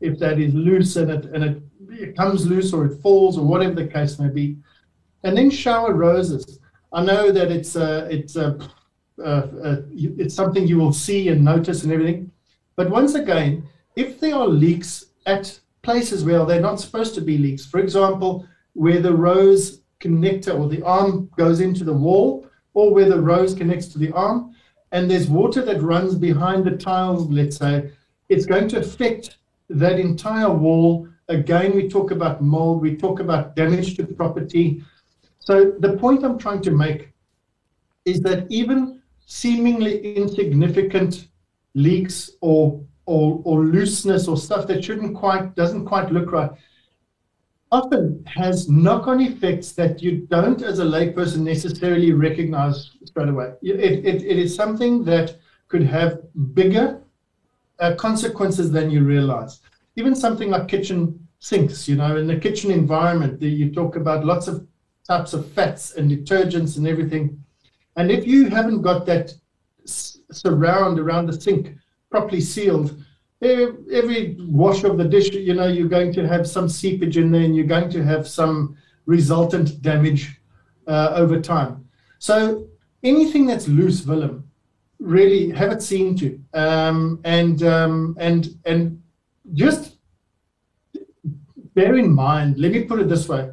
if 0.00 0.18
that 0.18 0.38
is 0.38 0.54
loose 0.54 0.96
and 0.96 1.10
it 1.10 1.24
and 1.34 1.44
it, 1.44 1.62
it 1.90 2.16
comes 2.16 2.46
loose 2.46 2.72
or 2.72 2.86
it 2.86 3.02
falls 3.02 3.36
or 3.36 3.44
whatever 3.44 3.74
the 3.74 3.86
case 3.86 4.18
may 4.18 4.28
be. 4.28 4.56
And 5.24 5.36
then 5.36 5.50
shower 5.50 5.92
roses. 5.92 6.60
I 6.92 7.04
know 7.04 7.30
that 7.30 7.52
it's 7.52 7.76
a, 7.76 8.08
it's 8.10 8.36
a, 8.36 8.58
it's 9.18 10.34
something 10.34 10.66
you 10.66 10.78
will 10.78 10.92
see 10.92 11.28
and 11.28 11.44
notice 11.44 11.84
and 11.84 11.92
everything. 11.92 12.32
But 12.74 12.90
once 12.90 13.14
again, 13.14 13.68
if 13.96 14.18
there 14.18 14.34
are 14.34 14.48
leaks 14.48 15.04
at 15.26 15.60
places 15.82 16.24
where 16.24 16.44
they're 16.44 16.60
not 16.60 16.80
supposed 16.80 17.14
to 17.14 17.20
be 17.20 17.38
leaks. 17.38 17.66
For 17.66 17.80
example, 17.80 18.46
where 18.74 19.00
the 19.00 19.14
rose 19.14 19.82
connector 20.00 20.58
or 20.58 20.68
the 20.68 20.82
arm 20.82 21.30
goes 21.36 21.60
into 21.60 21.84
the 21.84 21.92
wall, 21.92 22.46
or 22.74 22.92
where 22.94 23.08
the 23.08 23.20
rose 23.20 23.54
connects 23.54 23.88
to 23.88 23.98
the 23.98 24.12
arm, 24.12 24.54
and 24.92 25.10
there's 25.10 25.28
water 25.28 25.62
that 25.64 25.82
runs 25.82 26.14
behind 26.14 26.64
the 26.64 26.76
tiles, 26.76 27.28
let's 27.28 27.56
say, 27.56 27.90
it's 28.28 28.46
going 28.46 28.68
to 28.68 28.78
affect 28.78 29.38
that 29.68 29.98
entire 29.98 30.50
wall. 30.50 31.08
Again, 31.28 31.74
we 31.74 31.88
talk 31.88 32.10
about 32.10 32.42
mold, 32.42 32.80
we 32.80 32.96
talk 32.96 33.20
about 33.20 33.54
damage 33.54 33.96
to 33.96 34.04
property. 34.04 34.82
So 35.38 35.72
the 35.78 35.96
point 35.96 36.24
I'm 36.24 36.38
trying 36.38 36.62
to 36.62 36.70
make 36.70 37.12
is 38.04 38.20
that 38.20 38.46
even 38.50 39.00
seemingly 39.26 40.16
insignificant 40.16 41.28
leaks 41.74 42.30
or 42.40 42.82
or, 43.06 43.40
or 43.44 43.64
looseness 43.64 44.28
or 44.28 44.36
stuff 44.36 44.68
that 44.68 44.84
shouldn't 44.84 45.16
quite 45.16 45.56
doesn't 45.56 45.84
quite 45.84 46.12
look 46.12 46.30
right 46.30 46.50
often 47.72 48.24
has 48.26 48.68
knock-on 48.68 49.20
effects 49.20 49.72
that 49.72 50.02
you 50.02 50.26
don't 50.30 50.62
as 50.62 50.80
a 50.80 50.84
layperson 50.84 51.38
necessarily 51.38 52.12
recognize 52.12 52.90
straight 53.04 53.28
away. 53.28 53.52
It, 53.62 54.04
it, 54.04 54.22
it 54.22 54.38
is 54.38 54.54
something 54.54 55.04
that 55.04 55.36
could 55.68 55.82
have 55.82 56.20
bigger 56.54 57.00
uh, 57.78 57.94
consequences 57.94 58.72
than 58.72 58.90
you 58.90 59.04
realize. 59.04 59.60
Even 59.96 60.14
something 60.14 60.50
like 60.50 60.68
kitchen 60.68 61.26
sinks 61.42 61.88
you 61.88 61.96
know 61.96 62.16
in 62.18 62.26
the 62.26 62.36
kitchen 62.36 62.70
environment 62.70 63.40
you 63.40 63.72
talk 63.72 63.96
about 63.96 64.26
lots 64.26 64.46
of 64.46 64.66
types 65.08 65.32
of 65.32 65.50
fats 65.52 65.94
and 65.94 66.10
detergents 66.10 66.76
and 66.76 66.86
everything. 66.86 67.42
And 67.96 68.10
if 68.10 68.26
you 68.26 68.48
haven't 68.48 68.82
got 68.82 69.06
that 69.06 69.34
surround 69.84 70.98
around 70.98 71.26
the 71.26 71.40
sink 71.40 71.74
properly 72.10 72.40
sealed, 72.40 73.02
every 73.42 74.36
wash 74.38 74.84
of 74.84 74.98
the 74.98 75.04
dish, 75.04 75.32
you 75.32 75.54
know, 75.54 75.66
you're 75.66 75.88
going 75.88 76.12
to 76.12 76.28
have 76.28 76.46
some 76.46 76.68
seepage 76.68 77.16
in 77.16 77.30
there 77.30 77.42
and 77.42 77.56
you're 77.56 77.66
going 77.66 77.90
to 77.90 78.04
have 78.04 78.28
some 78.28 78.76
resultant 79.06 79.80
damage 79.80 80.40
uh, 80.86 81.12
over 81.14 81.40
time. 81.40 81.88
So 82.18 82.68
anything 83.02 83.46
that's 83.46 83.66
loose, 83.66 84.04
Willem, 84.04 84.50
really 84.98 85.50
have 85.50 85.72
it 85.72 85.82
seen 85.82 86.16
to. 86.16 86.38
Um, 86.52 87.20
and, 87.24 87.62
um, 87.62 88.16
and, 88.18 88.48
and 88.66 89.02
just 89.54 89.96
bear 91.74 91.96
in 91.96 92.12
mind, 92.12 92.58
let 92.58 92.72
me 92.72 92.84
put 92.84 93.00
it 93.00 93.08
this 93.08 93.26
way, 93.26 93.50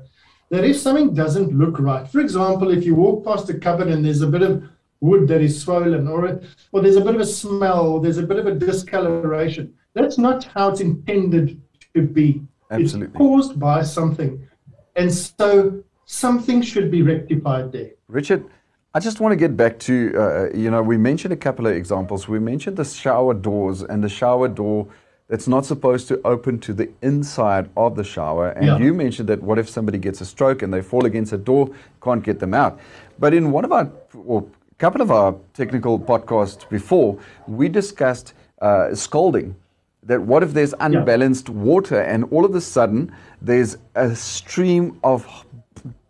that 0.50 0.65
if 0.65 0.78
something 0.78 1.13
doesn't 1.13 1.58
look 1.58 1.80
right, 1.80 2.08
for 2.08 2.19
example, 2.19 2.71
if 2.71 2.84
you 2.84 2.95
walk 2.95 3.23
past 3.23 3.50
a 3.50 3.58
cupboard 3.58 3.88
and 3.88 4.04
there's 4.04 4.21
a 4.21 4.28
bit 4.28 4.41
of 4.41 4.69
wood 5.00 5.28
that 5.28 5.42
is 5.42 5.62
swollen 5.62 6.08
or, 6.08 6.26
it, 6.26 6.44
or 6.72 6.82
there's 6.82 6.96
a 6.96 7.02
bit 7.02 7.16
of 7.16 7.22
a 7.22 7.26
smell 7.26 7.88
or 7.88 8.02
there's 8.02 8.18
a 8.18 8.24
bit 8.24 8.40
of 8.40 8.48
a 8.48 8.56
discoloration. 8.56 9.74
That's 9.94 10.18
not 10.18 10.44
how 10.44 10.70
it's 10.70 10.82
intended 10.82 11.62
to 11.94 12.02
be. 12.02 12.42
Absolutely. 12.72 13.08
It's 13.08 13.18
caused 13.18 13.60
by 13.60 13.84
something. 13.84 14.48
And 14.96 15.14
so 15.14 15.84
something 16.06 16.62
should 16.62 16.90
be 16.92 17.02
rectified 17.02 17.72
there. 17.72 17.92
Richard, 18.08 18.46
I 18.94 19.00
just 19.00 19.20
want 19.20 19.32
to 19.32 19.36
get 19.36 19.56
back 19.56 19.78
to, 19.80 20.14
uh, 20.18 20.58
you 20.58 20.72
know, 20.72 20.82
we 20.82 20.98
mentioned 20.98 21.34
a 21.34 21.38
couple 21.38 21.68
of 21.68 21.74
examples. 21.74 22.28
We 22.28 22.40
mentioned 22.40 22.78
the 22.78 22.86
shower 22.86 23.34
doors 23.34 23.84
and 23.84 24.04
the 24.04 24.10
shower 24.10 24.48
door 24.48 24.88
that's 25.28 25.48
not 25.48 25.66
supposed 25.66 26.08
to 26.08 26.22
open 26.26 26.58
to 26.60 26.74
the 26.74 26.90
inside 27.02 27.70
of 27.76 27.96
the 27.96 28.04
shower. 28.04 28.50
And 28.50 28.66
yeah. 28.66 28.78
you 28.78 28.94
mentioned 28.94 29.28
that 29.30 29.44
what 29.44 29.60
if 29.60 29.70
somebody 29.70 29.98
gets 29.98 30.22
a 30.22 30.26
stroke 30.26 30.62
and 30.62 30.74
they 30.74 30.82
fall 30.82 31.06
against 31.06 31.34
a 31.34 31.38
door, 31.38 31.70
can't 32.02 32.24
get 32.24 32.40
them 32.40 32.54
out. 32.54 32.80
But 33.20 33.34
in 33.34 33.52
one 33.52 33.66
of 33.66 33.72
our, 33.72 33.92
well, 34.14 34.50
couple 34.78 35.02
of 35.02 35.12
our 35.12 35.36
technical 35.54 36.00
podcasts 36.00 36.68
before, 36.70 37.18
we 37.48 37.68
discussed 37.68 38.34
uh, 38.62 38.94
scalding. 38.94 39.56
That 40.04 40.22
what 40.22 40.44
if 40.44 40.54
there's 40.54 40.74
unbalanced 40.80 41.50
yeah. 41.50 41.56
water 41.56 42.02
and 42.02 42.24
all 42.32 42.46
of 42.46 42.56
a 42.56 42.62
sudden 42.62 43.12
there's 43.42 43.78
a 43.96 44.16
stream 44.16 45.00
of 45.04 45.28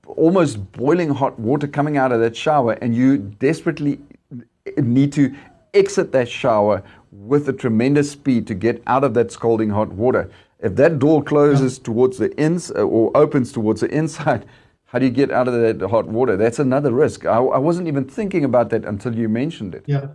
almost 0.05 0.71
boiling 0.73 1.09
hot 1.09 1.39
water 1.39 1.67
coming 1.67 1.97
out 1.97 2.11
of 2.11 2.19
that 2.19 2.35
shower 2.35 2.73
and 2.73 2.95
you 2.95 3.17
desperately 3.17 3.99
need 4.77 5.13
to 5.13 5.35
exit 5.73 6.11
that 6.11 6.29
shower 6.29 6.83
with 7.11 7.49
a 7.49 7.53
tremendous 7.53 8.11
speed 8.11 8.45
to 8.47 8.53
get 8.53 8.83
out 8.85 9.03
of 9.03 9.13
that 9.15 9.31
scalding 9.31 9.69
hot 9.69 9.91
water. 9.91 10.29
If 10.59 10.75
that 10.75 10.99
door 10.99 11.23
closes 11.23 11.77
yeah. 11.77 11.83
towards 11.85 12.17
the 12.17 12.35
ins 12.37 12.71
uh, 12.71 12.83
or 12.83 13.15
opens 13.15 13.51
towards 13.51 13.81
the 13.81 13.89
inside, 13.89 14.45
how 14.87 14.99
do 14.99 15.05
you 15.05 15.11
get 15.11 15.31
out 15.31 15.47
of 15.47 15.53
that 15.53 15.85
hot 15.89 16.07
water? 16.07 16.37
That's 16.37 16.59
another 16.59 16.91
risk. 16.91 17.25
I, 17.25 17.37
I 17.37 17.57
wasn't 17.57 17.89
even 17.89 18.05
thinking 18.05 18.45
about 18.45 18.69
that 18.69 18.85
until 18.85 19.13
you 19.15 19.27
mentioned 19.27 19.75
it. 19.75 19.83
Yeah. 19.85 20.07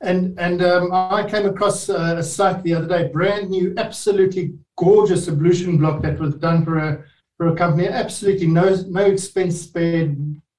And 0.00 0.38
and 0.38 0.62
um, 0.62 0.92
I 0.92 1.28
came 1.28 1.46
across 1.46 1.88
a, 1.88 2.22
site 2.22 2.62
the 2.62 2.74
other 2.74 2.88
day, 2.88 3.08
brand 3.08 3.50
new, 3.50 3.74
absolutely 3.76 4.54
gorgeous 4.76 5.28
ablution 5.28 5.76
block 5.76 6.02
that 6.02 6.18
was 6.18 6.34
done 6.36 6.64
for 6.64 6.78
a 6.78 7.04
for 7.36 7.48
a 7.48 7.56
company. 7.56 7.86
Absolutely 7.86 8.46
no 8.46 8.74
no 8.88 9.04
expense 9.04 9.60
spared, 9.60 10.16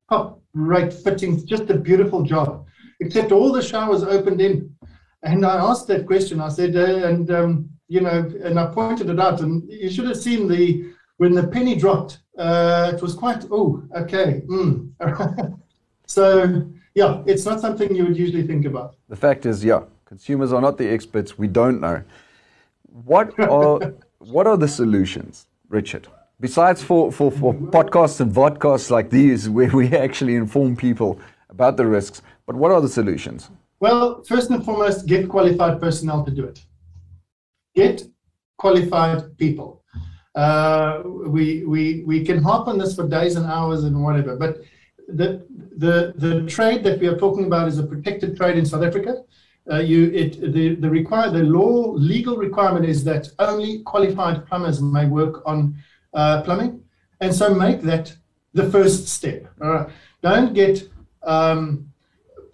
top 0.10 0.40
rate 0.54 0.94
fittings, 0.94 1.44
just 1.44 1.70
a 1.70 1.78
beautiful 1.78 2.22
job. 2.22 2.66
Except 3.00 3.32
all 3.32 3.52
the 3.52 3.64
showers 3.64 4.04
opened 4.04 4.42
in, 4.42 4.74
and 5.24 5.44
I 5.44 5.56
asked 5.56 5.88
that 5.88 6.06
question. 6.06 6.40
I 6.40 6.50
said, 6.50 6.76
uh, 6.76 7.08
and 7.08 7.32
um, 7.32 7.70
you 7.88 8.02
know, 8.02 8.32
and 8.44 8.60
I 8.60 8.68
pointed 8.68 9.10
it 9.10 9.20
out, 9.20 9.42
and 9.42 9.68
you 9.70 9.90
should 9.90 10.06
have 10.06 10.18
seen 10.18 10.48
the 10.48 10.94
when 11.18 11.34
the 11.34 11.48
penny 11.48 11.76
dropped 11.76 12.20
uh, 12.42 12.92
it 12.94 13.02
was 13.02 13.14
quite, 13.14 13.46
oh, 13.52 13.84
okay. 13.96 14.42
Mm. 14.48 14.92
so, 16.08 16.68
yeah, 16.96 17.22
it's 17.26 17.46
not 17.46 17.62
something 17.62 17.96
you 17.96 18.06
would 18.06 18.18
usually 18.18 18.46
think 18.48 18.66
about. 18.66 18.96
The 19.10 19.16
fact 19.16 19.46
is, 19.46 19.64
yeah, 19.64 19.82
consumers 20.06 20.52
are 20.52 20.62
not 20.62 20.78
the 20.78 20.88
experts. 20.90 21.38
We 21.38 21.48
don't 21.48 21.80
know. 21.80 22.04
What 23.06 23.40
are, 23.40 23.94
what 24.18 24.48
are 24.48 24.58
the 24.58 24.68
solutions, 24.68 25.46
Richard? 25.70 26.08
Besides 26.40 26.82
for, 26.82 27.12
for, 27.12 27.30
for 27.32 27.54
podcasts 27.54 28.20
and 28.20 28.34
vodcasts 28.34 28.90
like 28.90 29.12
these, 29.12 29.48
where 29.48 29.70
we 29.70 29.96
actually 29.96 30.36
inform 30.36 30.76
people 30.76 31.20
about 31.50 31.78
the 31.78 31.86
risks, 31.86 32.24
but 32.48 32.56
what 32.56 32.72
are 32.72 32.82
the 32.82 32.90
solutions? 32.90 33.52
Well, 33.80 34.24
first 34.24 34.50
and 34.50 34.66
foremost, 34.66 35.06
get 35.06 35.30
qualified 35.30 35.80
personnel 35.80 36.26
to 36.26 36.32
do 36.32 36.46
it. 36.46 36.60
Get 37.76 38.04
qualified 38.58 39.38
people 39.38 39.81
uh, 40.36 41.02
we, 41.06 41.66
we, 41.66 42.04
we 42.06 42.24
can 42.24 42.42
harp 42.42 42.68
on 42.68 42.78
this 42.78 42.96
for 42.96 43.08
days 43.08 43.36
and 43.36 43.46
hours 43.46 43.84
and 43.84 44.02
whatever, 44.02 44.36
but 44.36 44.62
the, 45.08 45.46
the, 45.78 46.14
the 46.18 46.46
trade 46.48 46.84
that 46.84 47.00
we 47.00 47.08
are 47.08 47.18
talking 47.18 47.46
about 47.46 47.68
is 47.68 47.80
a 47.80 47.84
protected 47.84 48.38
trade 48.38 48.58
in 48.58 48.66
South 48.66 48.84
Africa. 48.84 49.24
Uh, 49.70 49.80
you, 49.80 50.10
it, 50.12 50.54
the, 50.54 50.76
the, 50.76 50.90
require, 50.90 51.30
the 51.30 51.44
law, 51.44 51.92
legal 51.92 52.38
requirement 52.38 52.86
is 52.86 53.04
that 53.04 53.30
only 53.40 53.80
qualified 53.84 54.46
plumbers 54.48 54.82
may 54.82 55.06
work 55.06 55.44
on 55.46 55.76
uh, 56.14 56.42
plumbing. 56.42 56.84
And 57.20 57.34
so 57.34 57.54
make 57.54 57.82
that 57.82 58.14
the 58.54 58.70
first 58.72 59.08
step. 59.08 59.48
Don't 60.22 60.54
get 60.54 60.90
um, 61.24 61.92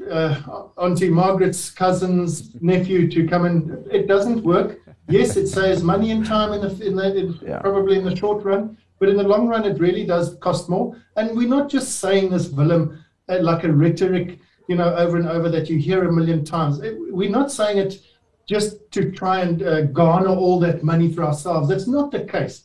uh, 0.10 0.68
Auntie 0.78 1.10
Margaret's 1.10 1.70
cousin's 1.70 2.54
nephew 2.62 3.10
to 3.10 3.28
come 3.28 3.46
and 3.46 3.88
it 3.92 4.08
doesn't 4.08 4.44
work 4.44 4.80
yes, 5.10 5.38
it 5.38 5.48
saves 5.48 5.84
money 5.84 6.12
and 6.12 6.26
time 6.26 6.54
in 6.54 6.62
the, 6.62 6.86
in 6.86 6.96
the 6.96 7.18
in, 7.18 7.40
yeah. 7.42 7.60
probably 7.60 7.98
in 7.98 8.06
the 8.06 8.16
short 8.16 8.44
run, 8.44 8.78
but 9.00 9.10
in 9.10 9.18
the 9.18 9.24
long 9.24 9.48
run, 9.48 9.66
it 9.66 9.80
really 9.80 10.06
does 10.06 10.36
cost 10.36 10.70
more. 10.70 10.96
And 11.16 11.36
we're 11.38 11.48
not 11.48 11.70
just 11.70 12.00
saying 12.00 12.30
this, 12.30 12.50
Willem, 12.50 13.04
uh, 13.30 13.40
like 13.42 13.64
a 13.64 13.72
rhetoric, 13.72 14.40
you 14.68 14.76
know, 14.76 14.94
over 14.96 15.18
and 15.18 15.28
over 15.28 15.50
that 15.50 15.70
you 15.70 15.78
hear 15.78 16.04
a 16.04 16.12
million 16.12 16.44
times. 16.44 16.80
It, 16.80 16.98
we're 17.12 17.30
not 17.30 17.52
saying 17.52 17.78
it 17.78 18.00
just 18.48 18.90
to 18.92 19.12
try 19.12 19.42
and 19.42 19.62
uh, 19.62 19.82
garner 19.84 20.30
all 20.30 20.60
that 20.62 20.84
money 20.84 21.12
for 21.14 21.24
ourselves. 21.24 21.70
That's 21.70 21.88
not 21.88 22.12
the 22.12 22.24
case. 22.26 22.64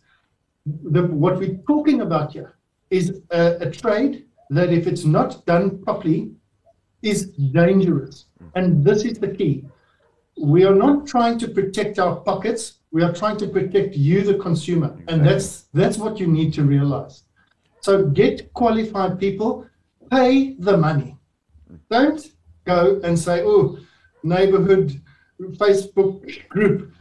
The, 0.64 1.06
what 1.06 1.38
we're 1.38 1.58
talking 1.66 2.02
about 2.02 2.32
here 2.32 2.56
is 2.90 3.20
a, 3.30 3.56
a 3.60 3.70
trade 3.70 4.26
that, 4.50 4.72
if 4.72 4.86
it's 4.86 5.04
not 5.04 5.44
done 5.46 5.82
properly, 5.82 6.32
is 7.02 7.26
dangerous. 7.30 8.26
And 8.54 8.84
this 8.84 9.04
is 9.04 9.18
the 9.18 9.28
key. 9.28 9.64
We 10.42 10.64
are 10.64 10.74
not 10.74 11.06
trying 11.06 11.38
to 11.38 11.48
protect 11.48 12.00
our 12.00 12.16
pockets. 12.16 12.80
We 12.90 13.04
are 13.04 13.12
trying 13.12 13.36
to 13.38 13.46
protect 13.46 13.94
you, 13.94 14.22
the 14.22 14.34
consumer. 14.34 14.88
Exactly. 14.88 15.14
And 15.14 15.24
that's 15.24 15.66
that's 15.72 15.98
what 15.98 16.18
you 16.18 16.26
need 16.26 16.52
to 16.54 16.64
realize. 16.64 17.22
So 17.80 18.06
get 18.06 18.52
qualified 18.52 19.20
people, 19.20 19.66
pay 20.10 20.54
the 20.54 20.76
money. 20.76 21.16
Don't 21.90 22.20
go 22.64 23.00
and 23.04 23.16
say, 23.16 23.42
oh, 23.44 23.78
neighborhood 24.24 25.00
Facebook 25.40 26.48
group, 26.48 26.92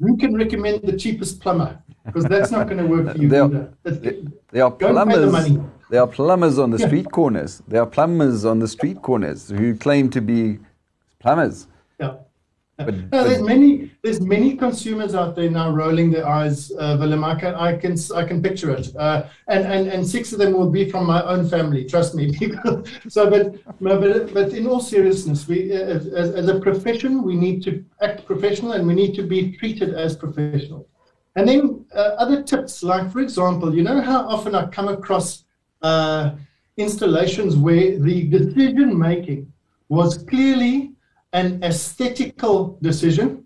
who 0.00 0.16
can 0.16 0.34
recommend 0.34 0.82
the 0.82 0.96
cheapest 0.96 1.40
plumber? 1.40 1.78
Because 2.06 2.24
that's 2.24 2.50
not 2.50 2.66
going 2.66 2.78
to 2.78 2.86
work 2.86 3.14
for 3.14 3.18
you 3.22 3.28
there, 3.28 3.44
either. 3.44 3.74
There 4.50 4.64
are 4.64 4.70
plumbers. 4.70 5.32
The 5.32 5.64
there 5.90 6.00
are 6.00 6.06
plumbers 6.06 6.58
on 6.58 6.70
the 6.70 6.78
yeah. 6.78 6.86
street 6.86 7.10
corners. 7.10 7.62
There 7.68 7.82
are 7.82 7.86
plumbers 7.86 8.46
on 8.46 8.60
the 8.60 8.68
street 8.68 9.02
corners 9.02 9.50
who 9.50 9.76
claim 9.76 10.08
to 10.10 10.22
be 10.22 10.58
plumbers. 11.18 11.66
But, 12.84 13.12
no, 13.12 13.24
there's 13.24 13.42
many 13.42 13.90
there's 14.02 14.20
many 14.20 14.56
consumers 14.56 15.14
out 15.14 15.36
there 15.36 15.50
now 15.50 15.70
rolling 15.70 16.10
their 16.10 16.26
eyes, 16.26 16.72
uh, 16.78 16.96
Willem. 16.98 17.24
I 17.24 17.34
can 17.34 17.54
I 17.54 17.76
can 17.76 17.96
I 18.14 18.24
can 18.24 18.42
picture 18.42 18.70
it, 18.70 18.94
uh, 18.96 19.24
and 19.48 19.64
and 19.66 19.88
and 19.88 20.06
six 20.06 20.32
of 20.32 20.38
them 20.38 20.52
will 20.52 20.70
be 20.70 20.90
from 20.90 21.06
my 21.06 21.22
own 21.24 21.48
family. 21.48 21.84
Trust 21.84 22.14
me. 22.14 22.32
so, 23.08 23.28
but 23.28 23.56
but 23.80 24.32
but 24.32 24.52
in 24.52 24.66
all 24.66 24.80
seriousness, 24.80 25.46
we 25.46 25.72
as, 25.72 26.06
as 26.06 26.48
a 26.48 26.58
profession 26.60 27.22
we 27.22 27.36
need 27.36 27.62
to 27.64 27.84
act 28.00 28.24
professional 28.24 28.72
and 28.72 28.86
we 28.86 28.94
need 28.94 29.14
to 29.14 29.22
be 29.22 29.52
treated 29.52 29.94
as 29.94 30.16
professional. 30.16 30.88
And 31.36 31.48
then 31.48 31.84
uh, 31.94 32.16
other 32.18 32.42
tips, 32.42 32.82
like 32.82 33.12
for 33.12 33.20
example, 33.20 33.74
you 33.74 33.82
know 33.82 34.00
how 34.00 34.26
often 34.28 34.54
I 34.54 34.66
come 34.66 34.88
across 34.88 35.44
uh, 35.82 36.32
installations 36.76 37.56
where 37.56 37.98
the 37.98 38.28
decision 38.28 38.98
making 38.98 39.52
was 39.88 40.18
clearly 40.18 40.92
an 41.32 41.62
aesthetical 41.62 42.78
decision 42.82 43.44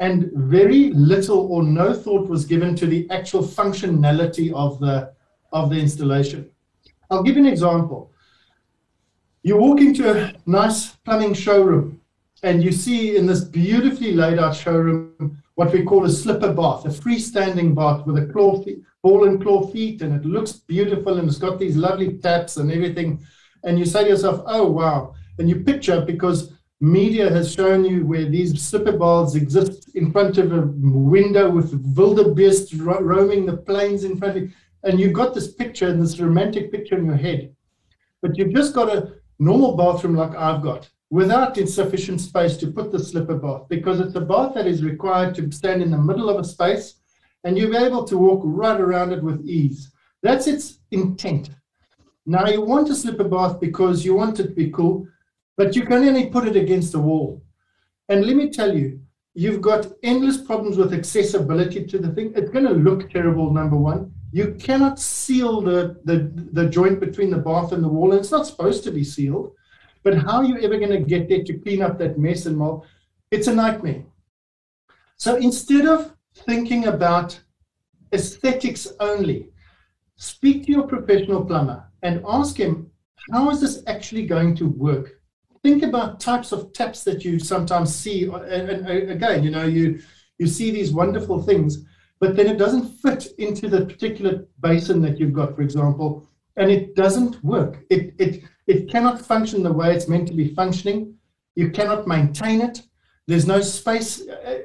and 0.00 0.30
very 0.34 0.90
little 0.92 1.52
or 1.52 1.62
no 1.62 1.92
thought 1.92 2.28
was 2.28 2.44
given 2.44 2.74
to 2.74 2.86
the 2.86 3.08
actual 3.10 3.42
functionality 3.42 4.52
of 4.52 4.80
the 4.80 5.12
of 5.52 5.70
the 5.70 5.78
installation. 5.78 6.50
I'll 7.10 7.22
give 7.22 7.36
you 7.36 7.42
an 7.42 7.48
example. 7.48 8.12
You 9.42 9.56
walk 9.56 9.80
into 9.80 10.10
a 10.10 10.32
nice 10.46 10.90
plumbing 11.04 11.34
showroom 11.34 12.00
and 12.42 12.62
you 12.62 12.72
see 12.72 13.16
in 13.16 13.26
this 13.26 13.44
beautifully 13.44 14.12
laid 14.12 14.38
out 14.38 14.54
showroom 14.54 15.42
what 15.54 15.72
we 15.72 15.82
call 15.82 16.04
a 16.04 16.10
slipper 16.10 16.52
bath, 16.54 16.86
a 16.86 16.88
freestanding 16.88 17.74
bath 17.74 18.06
with 18.06 18.16
a 18.16 18.26
claw 18.32 18.62
feet, 18.62 18.82
ball 19.02 19.26
and 19.26 19.42
claw 19.42 19.66
feet, 19.66 20.02
and 20.02 20.14
it 20.14 20.24
looks 20.24 20.52
beautiful 20.52 21.18
and 21.18 21.28
it's 21.28 21.38
got 21.38 21.58
these 21.58 21.76
lovely 21.76 22.16
taps 22.18 22.56
and 22.56 22.70
everything. 22.72 23.22
And 23.64 23.78
you 23.78 23.84
say 23.84 24.04
to 24.04 24.10
yourself, 24.10 24.42
oh 24.46 24.70
wow. 24.70 25.14
And 25.38 25.48
you 25.48 25.56
picture 25.56 26.00
because 26.00 26.52
media 26.80 27.30
has 27.30 27.52
shown 27.52 27.84
you 27.84 28.06
where 28.06 28.24
these 28.24 28.60
slipper 28.60 28.96
baths 28.96 29.34
exist 29.34 29.94
in 29.94 30.10
front 30.10 30.38
of 30.38 30.52
a 30.52 30.62
window 30.62 31.50
with 31.50 31.74
wildebeest 31.94 32.74
ro- 32.74 33.00
roaming 33.00 33.44
the 33.44 33.56
plains 33.56 34.04
in 34.04 34.16
front 34.16 34.36
of 34.36 34.42
you. 34.42 34.50
And 34.82 34.98
you've 34.98 35.12
got 35.12 35.34
this 35.34 35.52
picture 35.52 35.88
and 35.88 36.00
this 36.00 36.18
romantic 36.18 36.72
picture 36.72 36.96
in 36.96 37.04
your 37.04 37.16
head. 37.16 37.54
But 38.22 38.36
you've 38.36 38.54
just 38.54 38.74
got 38.74 38.94
a 38.94 39.14
normal 39.38 39.76
bathroom 39.76 40.16
like 40.16 40.34
I've 40.34 40.62
got 40.62 40.88
without 41.10 41.58
insufficient 41.58 42.20
space 42.20 42.56
to 42.56 42.70
put 42.70 42.92
the 42.92 42.98
slipper 42.98 43.36
bath 43.36 43.62
because 43.68 44.00
it's 44.00 44.14
a 44.14 44.20
bath 44.20 44.54
that 44.54 44.66
is 44.66 44.82
required 44.84 45.34
to 45.34 45.50
stand 45.50 45.82
in 45.82 45.90
the 45.90 45.98
middle 45.98 46.30
of 46.30 46.38
a 46.38 46.44
space 46.44 46.94
and 47.44 47.58
you'll 47.58 47.70
be 47.70 47.76
able 47.76 48.04
to 48.04 48.16
walk 48.16 48.40
right 48.44 48.80
around 48.80 49.12
it 49.12 49.22
with 49.22 49.44
ease. 49.46 49.90
That's 50.22 50.46
its 50.46 50.78
intent. 50.90 51.50
Now, 52.26 52.46
you 52.46 52.60
want 52.60 52.90
a 52.90 52.94
slipper 52.94 53.24
bath 53.24 53.60
because 53.60 54.04
you 54.04 54.14
want 54.14 54.38
it 54.40 54.44
to 54.44 54.48
be 54.50 54.70
cool, 54.70 55.06
but 55.60 55.76
you 55.76 55.82
can 55.82 56.02
only 56.08 56.30
put 56.30 56.48
it 56.48 56.56
against 56.56 56.92
the 56.92 56.98
wall. 56.98 57.44
And 58.08 58.24
let 58.24 58.34
me 58.34 58.48
tell 58.48 58.74
you, 58.74 58.98
you've 59.34 59.60
got 59.60 59.92
endless 60.02 60.38
problems 60.38 60.78
with 60.78 60.94
accessibility 60.94 61.84
to 61.84 61.98
the 61.98 62.12
thing. 62.14 62.32
It's 62.34 62.48
going 62.48 62.64
to 62.64 62.72
look 62.72 63.10
terrible, 63.10 63.52
number 63.52 63.76
one. 63.76 64.10
You 64.32 64.54
cannot 64.58 64.98
seal 64.98 65.60
the, 65.60 66.00
the, 66.04 66.32
the 66.52 66.66
joint 66.70 66.98
between 66.98 67.28
the 67.28 67.36
bath 67.36 67.72
and 67.72 67.84
the 67.84 67.88
wall, 67.88 68.12
and 68.12 68.20
it's 68.20 68.30
not 68.30 68.46
supposed 68.46 68.84
to 68.84 68.90
be 68.90 69.04
sealed. 69.04 69.52
But 70.02 70.16
how 70.16 70.38
are 70.38 70.44
you 70.46 70.58
ever 70.60 70.78
going 70.78 70.96
to 70.98 71.10
get 71.12 71.28
there 71.28 71.44
to 71.44 71.58
clean 71.58 71.82
up 71.82 71.98
that 71.98 72.18
mess 72.18 72.46
and 72.46 72.56
mold? 72.56 72.86
It's 73.30 73.46
a 73.46 73.54
nightmare. 73.54 74.04
So 75.18 75.36
instead 75.36 75.84
of 75.84 76.16
thinking 76.46 76.86
about 76.86 77.38
aesthetics 78.14 78.88
only, 78.98 79.50
speak 80.16 80.64
to 80.64 80.72
your 80.72 80.86
professional 80.88 81.44
plumber 81.44 81.84
and 82.02 82.24
ask 82.26 82.56
him, 82.56 82.90
how 83.30 83.50
is 83.50 83.60
this 83.60 83.82
actually 83.86 84.24
going 84.24 84.56
to 84.56 84.66
work? 84.66 85.19
Think 85.62 85.82
about 85.82 86.20
types 86.20 86.52
of 86.52 86.72
taps 86.72 87.04
that 87.04 87.24
you 87.24 87.38
sometimes 87.38 87.94
see. 87.94 88.24
And, 88.24 88.68
and, 88.70 89.10
again, 89.10 89.42
you 89.42 89.50
know, 89.50 89.64
you 89.64 90.00
you 90.38 90.46
see 90.46 90.70
these 90.70 90.92
wonderful 90.92 91.42
things, 91.42 91.84
but 92.18 92.34
then 92.34 92.46
it 92.46 92.56
doesn't 92.56 92.86
fit 93.02 93.28
into 93.38 93.68
the 93.68 93.84
particular 93.84 94.46
basin 94.60 95.02
that 95.02 95.18
you've 95.18 95.34
got, 95.34 95.54
for 95.54 95.62
example, 95.62 96.26
and 96.56 96.70
it 96.70 96.96
doesn't 96.96 97.42
work. 97.44 97.84
It 97.90 98.14
it 98.18 98.44
it 98.66 98.90
cannot 98.90 99.20
function 99.20 99.62
the 99.62 99.72
way 99.72 99.94
it's 99.94 100.08
meant 100.08 100.28
to 100.28 100.34
be 100.34 100.54
functioning. 100.54 101.14
You 101.56 101.70
cannot 101.70 102.06
maintain 102.06 102.60
it. 102.62 102.82
There's 103.26 103.46
no 103.46 103.60
space. 103.60 104.26
Uh, 104.26 104.60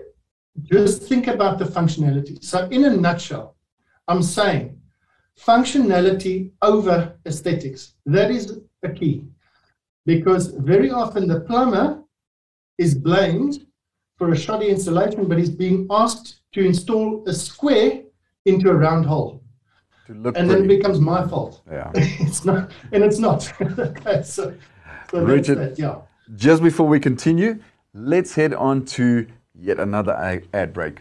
just 0.64 1.04
think 1.04 1.28
about 1.28 1.60
the 1.60 1.66
functionality. 1.66 2.42
So, 2.44 2.68
in 2.70 2.86
a 2.86 2.96
nutshell, 2.96 3.58
I'm 4.08 4.24
saying 4.24 4.80
functionality 5.38 6.52
over 6.62 7.18
aesthetics. 7.26 7.96
That 8.06 8.32
is 8.32 8.60
a 8.84 8.90
key 8.90 9.26
because 10.06 10.48
very 10.48 10.92
often 10.92 11.28
the 11.28 11.42
plumber 11.42 12.04
is 12.78 12.96
blamed 12.96 13.66
for 14.18 14.32
a 14.32 14.38
shoddy 14.38 14.70
installation, 14.70 15.28
but 15.28 15.38
he's 15.38 15.50
being 15.50 15.88
asked 15.90 16.42
to 16.54 16.66
install 16.66 17.24
a 17.28 17.34
square 17.34 18.02
into 18.46 18.70
a 18.70 18.74
round 18.74 19.06
hole. 19.06 19.44
and 20.08 20.24
pretty. 20.24 20.48
then 20.48 20.64
it 20.64 20.68
becomes 20.68 21.00
my 21.00 21.28
fault. 21.28 21.62
Yeah. 21.70 21.92
it's 21.96 22.46
not, 22.46 22.72
and 22.92 23.04
it's 23.04 23.20
not. 23.20 23.52
okay, 23.62 24.22
so, 24.24 24.54
so 25.12 25.24
Richard, 25.24 25.58
that, 25.58 25.80
yeah. 25.80 25.96
just 26.36 26.62
before 26.62 26.88
we 26.88 27.00
continue, 27.00 27.60
let's 27.94 28.36
head 28.36 28.54
on 28.54 28.86
to 28.86 29.28
yet 29.54 29.80
another 29.80 30.14
ad 30.54 30.74
break. 30.74 31.00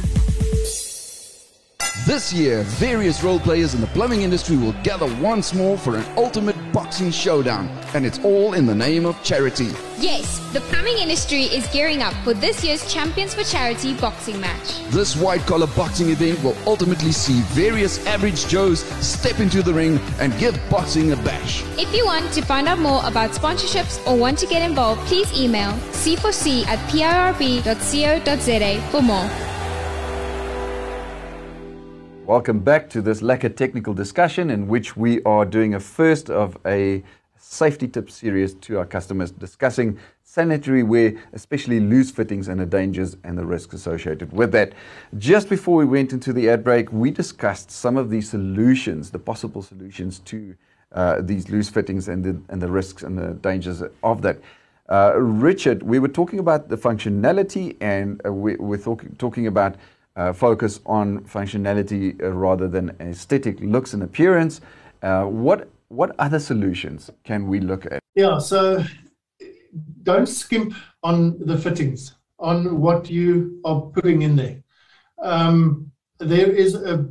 This 2.05 2.31
year, 2.31 2.63
various 2.63 3.21
role 3.21 3.39
players 3.39 3.73
in 3.73 3.81
the 3.81 3.87
plumbing 3.87 4.21
industry 4.21 4.55
will 4.55 4.71
gather 4.83 5.13
once 5.21 5.53
more 5.53 5.77
for 5.77 5.97
an 5.97 6.05
ultimate 6.15 6.55
boxing 6.71 7.11
showdown, 7.11 7.67
and 7.93 8.05
it's 8.05 8.19
all 8.19 8.53
in 8.53 8.65
the 8.65 8.73
name 8.73 9.05
of 9.05 9.21
charity. 9.23 9.69
Yes, 9.99 10.39
the 10.53 10.61
plumbing 10.61 10.97
industry 10.99 11.43
is 11.43 11.67
gearing 11.67 12.01
up 12.01 12.13
for 12.23 12.33
this 12.33 12.63
year's 12.63 12.91
Champions 12.93 13.33
for 13.33 13.43
Charity 13.43 13.93
boxing 13.95 14.39
match. 14.39 14.79
This 14.89 15.17
white 15.17 15.41
collar 15.41 15.67
boxing 15.67 16.09
event 16.09 16.41
will 16.43 16.55
ultimately 16.65 17.11
see 17.11 17.41
various 17.53 18.05
average 18.07 18.47
Joes 18.47 18.85
step 19.05 19.39
into 19.39 19.61
the 19.61 19.73
ring 19.73 19.99
and 20.19 20.37
give 20.39 20.57
boxing 20.69 21.11
a 21.11 21.17
bash. 21.17 21.63
If 21.77 21.93
you 21.93 22.05
want 22.05 22.31
to 22.33 22.41
find 22.41 22.69
out 22.69 22.79
more 22.79 23.01
about 23.05 23.31
sponsorships 23.31 24.05
or 24.07 24.17
want 24.17 24.39
to 24.39 24.47
get 24.47 24.61
involved, 24.61 25.01
please 25.07 25.29
email 25.37 25.73
c4c 25.91 26.65
at 26.67 26.79
pirb.co.za 26.89 28.81
for 28.91 29.01
more. 29.01 29.29
Welcome 32.27 32.59
back 32.59 32.89
to 32.89 33.01
this 33.01 33.21
lekker 33.21 33.55
technical 33.55 33.93
discussion 33.93 34.49
in 34.49 34.67
which 34.67 34.97
we 34.97 35.23
are 35.23 35.45
doing 35.45 35.75
a 35.75 35.79
first 35.79 36.29
of 36.29 36.57
a 36.65 37.01
safety 37.37 37.87
tip 37.87 38.11
series 38.11 38.53
to 38.55 38.79
our 38.79 38.85
customers 38.85 39.31
discussing 39.31 39.97
sanitary 40.23 40.83
ware, 40.83 41.13
especially 41.31 41.79
loose 41.79 42.11
fittings 42.11 42.49
and 42.49 42.59
the 42.59 42.65
dangers 42.65 43.15
and 43.23 43.37
the 43.37 43.45
risks 43.45 43.73
associated 43.73 44.33
with 44.33 44.51
that. 44.51 44.73
Just 45.17 45.47
before 45.47 45.77
we 45.77 45.85
went 45.85 46.11
into 46.11 46.33
the 46.33 46.49
ad 46.49 46.65
break, 46.65 46.91
we 46.91 47.11
discussed 47.11 47.71
some 47.71 47.95
of 47.95 48.09
the 48.09 48.19
solutions, 48.19 49.09
the 49.09 49.19
possible 49.19 49.61
solutions 49.61 50.19
to 50.25 50.53
uh, 50.91 51.21
these 51.21 51.47
loose 51.47 51.69
fittings 51.69 52.09
and 52.09 52.25
the, 52.25 52.37
and 52.49 52.61
the 52.61 52.69
risks 52.69 53.03
and 53.03 53.17
the 53.17 53.35
dangers 53.35 53.81
of 54.03 54.21
that. 54.23 54.37
Uh, 54.89 55.13
Richard, 55.15 55.81
we 55.81 55.97
were 55.97 56.09
talking 56.09 56.39
about 56.39 56.67
the 56.67 56.75
functionality 56.75 57.77
and 57.79 58.21
uh, 58.25 58.33
we, 58.33 58.57
we're 58.57 58.77
talk- 58.77 59.17
talking 59.17 59.47
about 59.47 59.77
uh, 60.17 60.33
focus 60.33 60.81
on 60.85 61.21
functionality 61.21 62.21
uh, 62.21 62.31
rather 62.31 62.67
than 62.67 62.95
aesthetic 62.99 63.59
looks 63.61 63.93
and 63.93 64.03
appearance. 64.03 64.59
Uh, 65.01 65.23
what 65.23 65.69
what 65.89 66.13
other 66.19 66.39
solutions 66.39 67.09
can 67.23 67.47
we 67.47 67.61
look 67.61 67.85
at? 67.85 67.99
Yeah, 68.15 68.39
so 68.39 68.83
don't 70.03 70.27
skimp 70.27 70.73
on 71.03 71.37
the 71.45 71.57
fittings. 71.57 72.17
on 72.39 72.79
what 72.79 73.09
you 73.09 73.59
are 73.65 73.81
putting 73.81 74.21
in 74.21 74.35
there. 74.35 74.61
Um, 75.21 75.91
there 76.19 76.51
is 76.51 76.75
a, 76.75 77.07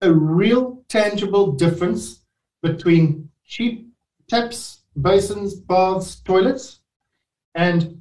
a 0.00 0.12
real 0.12 0.82
tangible 0.88 1.52
difference 1.52 2.24
between 2.62 3.30
cheap 3.44 3.88
taps, 4.28 4.80
basins, 5.00 5.54
baths, 5.54 6.20
toilets, 6.20 6.80
and 7.54 7.99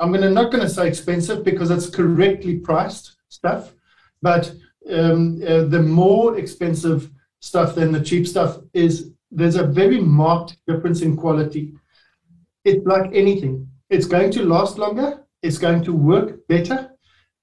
I'm 0.00 0.12
gonna 0.12 0.30
not 0.30 0.50
going 0.50 0.62
to 0.62 0.68
say 0.68 0.88
expensive 0.88 1.44
because 1.44 1.70
it's 1.70 1.90
correctly 1.90 2.58
priced 2.58 3.16
stuff, 3.28 3.74
but 4.22 4.52
um, 4.90 5.42
uh, 5.46 5.64
the 5.64 5.82
more 5.82 6.38
expensive 6.38 7.10
stuff 7.40 7.74
than 7.74 7.92
the 7.92 8.00
cheap 8.00 8.26
stuff 8.26 8.58
is 8.72 9.12
there's 9.30 9.56
a 9.56 9.66
very 9.66 10.00
marked 10.00 10.56
difference 10.66 11.02
in 11.02 11.16
quality. 11.16 11.74
It's 12.64 12.84
like 12.86 13.10
anything. 13.12 13.68
It's 13.90 14.06
going 14.06 14.30
to 14.32 14.42
last 14.42 14.78
longer, 14.78 15.24
it's 15.42 15.58
going 15.58 15.84
to 15.84 15.92
work 15.92 16.46
better, 16.48 16.90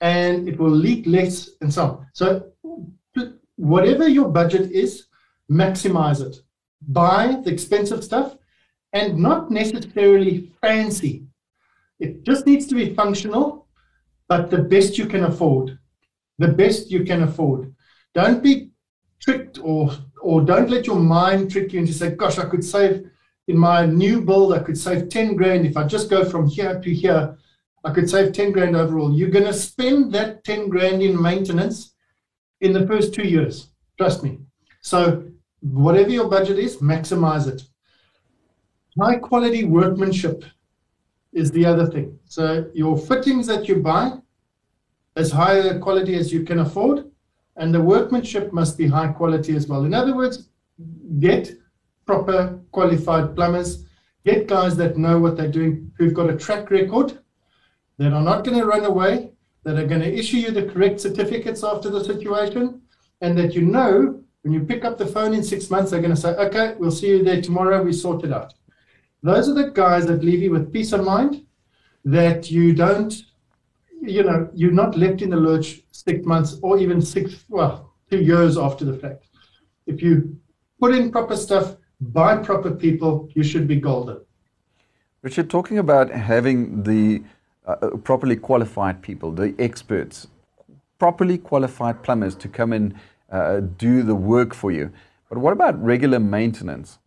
and 0.01 0.49
it 0.49 0.59
will 0.59 0.71
leak 0.71 1.05
less 1.05 1.51
and 1.61 1.71
so 1.73 1.83
on. 1.83 2.07
So 2.13 2.51
whatever 3.55 4.07
your 4.07 4.29
budget 4.29 4.71
is, 4.71 5.05
maximize 5.49 6.21
it. 6.25 6.37
Buy 6.81 7.39
the 7.43 7.51
expensive 7.51 8.03
stuff 8.03 8.35
and 8.93 9.17
not 9.17 9.51
necessarily 9.51 10.51
fancy. 10.61 11.26
It 11.99 12.23
just 12.23 12.45
needs 12.45 12.67
to 12.67 12.75
be 12.75 12.93
functional, 12.93 13.67
but 14.27 14.49
the 14.49 14.59
best 14.59 14.97
you 14.97 15.07
can 15.07 15.23
afford. 15.23 15.77
The 16.37 16.49
best 16.49 16.91
you 16.91 17.03
can 17.03 17.23
afford. 17.23 17.73
Don't 18.13 18.43
be 18.43 18.71
tricked 19.19 19.59
or 19.61 19.91
or 20.21 20.41
don't 20.41 20.69
let 20.69 20.87
your 20.87 20.99
mind 20.99 21.51
trick 21.51 21.73
you 21.73 21.79
into 21.79 21.93
say, 21.93 22.11
gosh, 22.11 22.37
I 22.37 22.45
could 22.45 22.63
save 22.63 23.09
in 23.47 23.57
my 23.57 23.85
new 23.85 24.21
build, 24.21 24.53
I 24.53 24.59
could 24.59 24.77
save 24.77 25.09
10 25.09 25.35
grand. 25.35 25.65
If 25.65 25.77
I 25.77 25.85
just 25.85 26.09
go 26.09 26.25
from 26.25 26.47
here 26.47 26.79
to 26.79 26.93
here, 26.93 27.37
I 27.83 27.91
could 27.91 28.09
save 28.09 28.33
10 28.33 28.51
grand 28.51 28.75
overall. 28.75 29.13
You're 29.13 29.29
going 29.29 29.45
to 29.45 29.53
spend 29.53 30.13
that 30.13 30.43
10 30.43 30.67
grand 30.67 31.01
in 31.01 31.21
maintenance 31.21 31.93
in 32.59 32.73
the 32.73 32.85
first 32.85 33.13
two 33.13 33.23
years. 33.23 33.69
Trust 33.97 34.23
me. 34.23 34.39
So, 34.81 35.23
whatever 35.61 36.09
your 36.09 36.29
budget 36.29 36.59
is, 36.59 36.77
maximize 36.77 37.47
it. 37.47 37.61
High 38.99 39.17
quality 39.17 39.63
workmanship 39.63 40.43
is 41.37 41.51
the 41.51 41.65
other 41.65 41.85
thing. 41.85 42.17
So, 42.25 42.69
your 42.73 42.97
fittings 42.97 43.45
that 43.47 43.67
you 43.67 43.75
buy, 43.75 44.13
as 45.15 45.31
high 45.31 45.57
a 45.57 45.79
quality 45.79 46.15
as 46.15 46.33
you 46.33 46.43
can 46.43 46.59
afford, 46.59 47.11
and 47.55 47.73
the 47.73 47.81
workmanship 47.81 48.51
must 48.53 48.77
be 48.77 48.87
high 48.87 49.11
quality 49.19 49.55
as 49.55 49.67
well. 49.67 49.85
In 49.85 49.93
other 49.93 50.15
words, 50.15 50.49
get 51.19 51.51
proper 52.05 52.59
qualified 52.71 53.35
plumbers, 53.35 53.85
get 54.25 54.47
guys 54.47 54.75
that 54.77 54.97
know 54.97 55.19
what 55.19 55.37
they're 55.37 55.51
doing, 55.59 55.91
who've 55.97 56.13
got 56.13 56.29
a 56.29 56.37
track 56.37 56.71
record, 56.71 57.19
that 57.97 58.13
are 58.13 58.21
not 58.21 58.43
going 58.43 58.57
to 58.59 58.65
run 58.65 58.85
away, 58.85 59.31
that 59.63 59.77
are 59.77 59.87
going 59.87 60.01
to 60.01 60.13
issue 60.21 60.37
you 60.37 60.51
the 60.51 60.65
correct 60.71 60.99
certificates 60.99 61.63
after 61.63 61.89
the 61.89 62.03
situation, 62.03 62.81
and 63.21 63.37
that 63.37 63.53
you 63.53 63.61
know 63.61 64.23
when 64.41 64.53
you 64.53 64.61
pick 64.61 64.85
up 64.85 64.97
the 64.97 65.05
phone 65.05 65.33
in 65.33 65.43
six 65.43 65.69
months, 65.69 65.91
they're 65.91 66.01
going 66.01 66.15
to 66.15 66.21
say, 66.21 66.29
okay, 66.29 66.75
we'll 66.79 66.91
see 66.91 67.09
you 67.09 67.23
there 67.23 67.41
tomorrow, 67.41 67.83
we 67.83 67.91
sort 67.91 68.23
it 68.23 68.31
out. 68.31 68.53
Those 69.23 69.49
are 69.49 69.53
the 69.53 69.71
guys 69.71 70.05
that 70.07 70.23
leave 70.23 70.41
you 70.41 70.51
with 70.51 70.71
peace 70.71 70.93
of 70.93 71.03
mind 71.03 71.45
that 72.05 72.49
you 72.51 72.73
don't 72.73 73.13
you 74.01 74.23
know, 74.23 74.49
you're 74.53 74.71
not 74.71 74.97
left 74.97 75.21
in 75.21 75.29
the 75.29 75.37
lurch 75.37 75.81
six 75.91 76.25
months 76.25 76.57
or 76.61 76.77
even 76.77 77.01
six, 77.01 77.45
well, 77.49 77.93
two 78.09 78.21
years 78.21 78.57
after 78.57 78.85
the 78.85 78.93
fact. 78.93 79.25
If 79.85 80.01
you 80.01 80.37
put 80.79 80.93
in 80.93 81.11
proper 81.11 81.35
stuff, 81.35 81.77
buy 81.99 82.37
proper 82.37 82.71
people, 82.71 83.29
you 83.33 83.43
should 83.43 83.67
be 83.67 83.77
golden. 83.77 84.21
Richard, 85.21 85.49
talking 85.49 85.79
about 85.79 86.11
having 86.11 86.83
the 86.83 87.23
uh, 87.65 87.75
uh, 87.81 87.89
properly 87.97 88.35
qualified 88.35 89.01
people, 89.01 89.31
the 89.31 89.55
experts, 89.59 90.27
properly 90.99 91.37
qualified 91.37 92.03
plumbers 92.03 92.35
to 92.35 92.47
come 92.47 92.71
and 92.71 92.93
uh, 93.31 93.59
do 93.59 94.03
the 94.03 94.15
work 94.15 94.53
for 94.53 94.71
you. 94.71 94.91
But 95.29 95.39
what 95.39 95.53
about 95.53 95.81
regular 95.83 96.19
maintenance? 96.19 96.99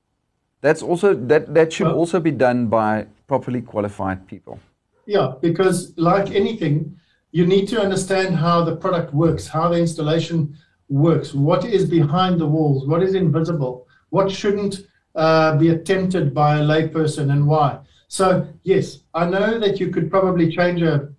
That's 0.61 0.83
also 0.83 1.15
that 1.15 1.55
that 1.55 1.73
should 1.73 1.89
also 1.89 2.21
be 2.21 2.31
done 2.31 2.67
by 2.67 3.07
properly 3.27 3.63
qualified 3.63 4.27
people. 4.27 4.59
Yeah, 5.07 5.35
because 5.41 5.97
like 5.97 6.31
anything, 6.31 6.97
you 7.33 7.47
need 7.47 7.67
to 7.69 7.81
understand 7.81 8.37
how 8.37 8.65
the 8.65 8.77
product 8.77 9.15
works, 9.15 9.47
how 9.47 9.69
the 9.69 9.79
installation 9.79 10.57
works, 10.89 11.33
what 11.33 11.65
is 11.65 11.89
behind 11.89 12.41
the 12.41 12.47
walls, 12.47 12.87
what 12.87 13.03
is 13.03 13.15
invisible, 13.15 13.87
what 14.11 14.31
shouldn't 14.31 14.87
uh, 15.15 15.57
be 15.57 15.71
attempted 15.71 16.35
by 16.35 16.59
a 16.59 16.63
layperson, 16.63 17.33
and 17.33 17.47
why. 17.47 17.79
So, 18.09 18.47
yes, 18.65 19.01
I 19.15 19.25
know 19.25 19.59
that 19.59 19.79
you 19.81 19.91
could 19.91 20.11
probably 20.11 20.51
change 20.51 20.83
a 20.83 21.11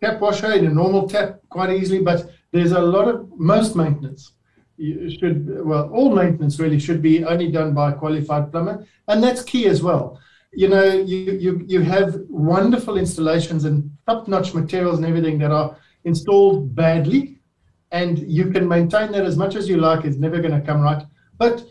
tap 0.00 0.20
washer 0.20 0.52
in 0.52 0.66
a 0.66 0.70
normal 0.70 1.08
tap 1.08 1.40
quite 1.50 1.70
easily, 1.70 2.00
but 2.00 2.30
there's 2.52 2.72
a 2.72 2.80
lot 2.80 3.08
of 3.08 3.28
most 3.38 3.76
maintenance. 3.76 4.32
Should 4.78 5.64
well, 5.64 5.90
all 5.92 6.14
maintenance 6.14 6.60
really 6.60 6.78
should 6.78 7.02
be 7.02 7.24
only 7.24 7.50
done 7.50 7.74
by 7.74 7.90
a 7.90 7.94
qualified 7.94 8.52
plumber, 8.52 8.86
and 9.08 9.22
that's 9.22 9.42
key 9.42 9.66
as 9.66 9.82
well 9.82 10.20
you 10.52 10.68
know, 10.68 10.84
you, 10.84 11.32
you, 11.32 11.64
you 11.66 11.80
have 11.80 12.20
wonderful 12.28 12.96
installations 12.96 13.64
and 13.64 13.90
top-notch 14.06 14.54
materials 14.54 14.98
and 14.98 15.06
everything 15.06 15.38
that 15.38 15.50
are 15.50 15.76
installed 16.04 16.74
badly, 16.74 17.38
and 17.92 18.18
you 18.18 18.50
can 18.50 18.66
maintain 18.66 19.12
that 19.12 19.24
as 19.24 19.36
much 19.36 19.54
as 19.54 19.68
you 19.68 19.76
like. 19.76 20.04
It's 20.04 20.16
never 20.16 20.40
going 20.40 20.58
to 20.58 20.66
come 20.66 20.80
right. 20.80 21.04
But 21.36 21.64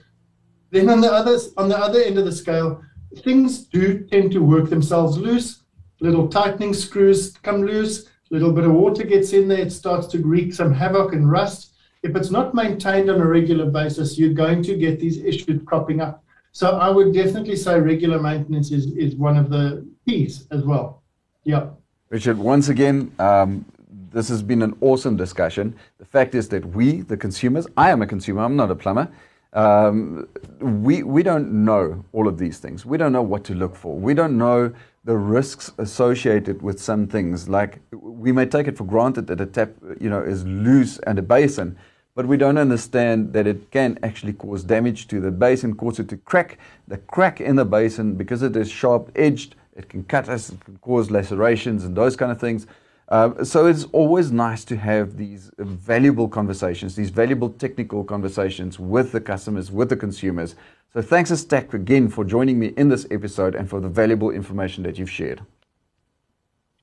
then 0.71 0.89
on 0.89 1.01
the 1.01 1.11
others, 1.11 1.53
on 1.57 1.69
the 1.69 1.77
other 1.77 2.01
end 2.01 2.17
of 2.17 2.25
the 2.25 2.31
scale, 2.31 2.81
things 3.23 3.65
do 3.65 4.05
tend 4.07 4.31
to 4.31 4.39
work 4.39 4.69
themselves 4.69 5.17
loose. 5.17 5.63
Little 5.99 6.27
tightening 6.27 6.73
screws 6.73 7.31
come 7.37 7.63
loose. 7.63 8.05
A 8.05 8.33
little 8.33 8.51
bit 8.51 8.65
of 8.65 8.73
water 8.73 9.03
gets 9.03 9.33
in 9.33 9.47
there. 9.47 9.59
It 9.59 9.71
starts 9.71 10.07
to 10.07 10.19
wreak 10.19 10.53
some 10.53 10.73
havoc 10.73 11.13
and 11.13 11.29
rust. 11.29 11.73
If 12.03 12.15
it's 12.15 12.31
not 12.31 12.53
maintained 12.53 13.09
on 13.09 13.19
a 13.21 13.25
regular 13.25 13.65
basis, 13.65 14.17
you're 14.17 14.33
going 14.33 14.63
to 14.63 14.75
get 14.75 14.99
these 14.99 15.17
issues 15.17 15.61
cropping 15.65 16.01
up. 16.01 16.23
So 16.51 16.77
I 16.77 16.89
would 16.89 17.13
definitely 17.13 17.55
say 17.55 17.79
regular 17.79 18.19
maintenance 18.19 18.71
is, 18.71 18.87
is 18.93 19.15
one 19.15 19.37
of 19.37 19.49
the 19.49 19.87
keys 20.07 20.47
as 20.51 20.63
well. 20.63 21.03
Yeah. 21.43 21.69
Richard, 22.09 22.37
once 22.37 22.69
again, 22.69 23.11
um, 23.19 23.65
this 24.11 24.29
has 24.29 24.41
been 24.41 24.61
an 24.61 24.75
awesome 24.81 25.17
discussion. 25.17 25.75
The 25.97 26.05
fact 26.05 26.33
is 26.35 26.49
that 26.49 26.65
we, 26.65 27.01
the 27.01 27.17
consumers, 27.17 27.67
I 27.77 27.91
am 27.91 28.01
a 28.01 28.07
consumer, 28.07 28.41
I'm 28.43 28.55
not 28.55 28.71
a 28.71 28.75
plumber. 28.75 29.09
Um, 29.53 30.27
we, 30.59 31.03
we 31.03 31.23
don't 31.23 31.65
know 31.65 32.05
all 32.11 32.27
of 32.27 32.37
these 32.37 32.59
things. 32.59 32.85
We 32.85 32.97
don't 32.97 33.11
know 33.11 33.21
what 33.21 33.43
to 33.45 33.55
look 33.55 33.75
for. 33.75 33.95
We 33.97 34.13
don't 34.13 34.37
know 34.37 34.73
the 35.05 35.17
risks 35.17 35.71
associated 35.77 36.61
with 36.61 36.81
some 36.81 37.07
things. 37.07 37.47
Like 37.47 37.79
we 37.91 38.31
may 38.31 38.45
take 38.45 38.67
it 38.67 38.77
for 38.77 38.83
granted 38.83 39.27
that 39.27 39.39
a 39.39 39.45
tap, 39.45 39.71
you 39.99 40.09
know, 40.09 40.21
is 40.21 40.45
loose 40.45 40.99
and 40.99 41.17
a 41.17 41.21
basin, 41.21 41.77
but 42.13 42.25
we 42.25 42.35
don't 42.35 42.57
understand 42.57 43.31
that 43.33 43.47
it 43.47 43.71
can 43.71 43.97
actually 44.03 44.33
cause 44.33 44.63
damage 44.63 45.07
to 45.07 45.21
the 45.21 45.31
basin, 45.31 45.75
cause 45.75 45.99
it 45.99 46.09
to 46.09 46.17
crack. 46.17 46.57
The 46.87 46.97
crack 46.97 47.39
in 47.39 47.55
the 47.55 47.65
basin, 47.65 48.15
because 48.15 48.43
it 48.43 48.55
is 48.55 48.69
sharp 48.69 49.11
edged, 49.15 49.55
it 49.75 49.87
can 49.87 50.03
cut 50.03 50.27
us, 50.27 50.49
it 50.49 50.65
can 50.65 50.77
cause 50.79 51.09
lacerations 51.09 51.85
and 51.85 51.95
those 51.95 52.15
kind 52.15 52.31
of 52.31 52.39
things. 52.39 52.67
Uh, 53.09 53.43
so 53.43 53.67
it's 53.67 53.85
always 53.93 54.31
nice 54.31 54.65
to 54.65 54.75
have 54.75 55.15
these 55.15 55.49
valuable 55.57 56.27
conversations, 56.27 56.95
these 56.95 57.09
valuable 57.09 57.49
technical 57.49 58.03
conversations 58.03 58.79
with 58.79 59.11
the 59.13 59.21
customers, 59.21 59.71
with 59.71 59.89
the 59.89 59.95
consumers. 59.95 60.55
So 60.93 61.01
thanks 61.01 61.31
stack 61.39 61.73
again 61.73 62.09
for 62.09 62.25
joining 62.25 62.59
me 62.59 62.67
in 62.75 62.89
this 62.89 63.07
episode 63.09 63.55
and 63.55 63.69
for 63.69 63.79
the 63.79 63.89
valuable 63.89 64.31
information 64.31 64.83
that 64.83 64.97
you've 64.97 65.11
shared. 65.11 65.41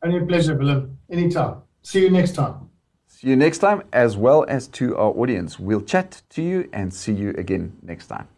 Any 0.02 0.24
pleasure, 0.24 0.56
Willem. 0.56 0.98
Anytime. 1.10 1.62
See 1.82 2.02
you 2.02 2.10
next 2.10 2.32
time. 2.32 2.70
See 3.06 3.28
you 3.28 3.36
next 3.36 3.58
time, 3.58 3.82
as 3.92 4.16
well 4.16 4.44
as 4.48 4.68
to 4.68 4.96
our 4.96 5.10
audience. 5.10 5.58
We'll 5.58 5.82
chat 5.82 6.22
to 6.30 6.42
you 6.42 6.68
and 6.72 6.92
see 6.92 7.12
you 7.12 7.30
again 7.36 7.76
next 7.82 8.06
time. 8.06 8.28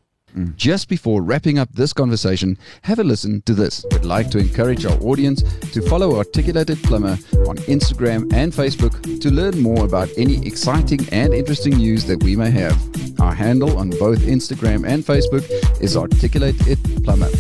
Just 0.56 0.88
before 0.90 1.22
wrapping 1.22 1.58
up 1.58 1.72
this 1.72 1.94
conversation, 1.94 2.58
have 2.82 2.98
a 2.98 3.04
listen 3.04 3.40
to 3.46 3.54
this. 3.54 3.86
We'd 3.90 4.04
like 4.04 4.30
to 4.32 4.38
encourage 4.38 4.84
our 4.84 4.98
audience 5.00 5.42
to 5.72 5.80
follow 5.88 6.16
Articulated 6.16 6.82
Plumber 6.82 7.16
on 7.48 7.56
Instagram 7.68 8.30
and 8.34 8.52
Facebook 8.52 9.20
to 9.22 9.30
learn 9.30 9.62
more 9.62 9.84
about 9.84 10.10
any 10.18 10.46
exciting 10.46 11.08
and 11.10 11.32
interesting 11.32 11.76
news 11.76 12.04
that 12.04 12.22
we 12.22 12.36
may 12.36 12.50
have. 12.50 12.76
Our 13.18 13.32
handle 13.32 13.78
on 13.78 13.90
both 13.90 14.18
Instagram 14.20 14.86
and 14.86 15.02
Facebook 15.02 15.48
is 15.80 15.96
Articulated 15.96 16.78
Plumber. 17.02 17.30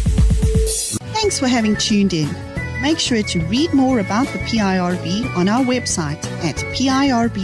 Thanks 1.12 1.38
for 1.38 1.48
having 1.48 1.76
tuned 1.76 2.14
in. 2.14 2.34
Make 2.80 2.98
sure 2.98 3.22
to 3.22 3.40
read 3.46 3.74
more 3.74 4.00
about 4.00 4.26
the 4.28 4.38
PIRB 4.38 5.36
on 5.36 5.48
our 5.48 5.64
website 5.64 6.24
at 6.44 6.56
pirb.co.za 6.74 7.36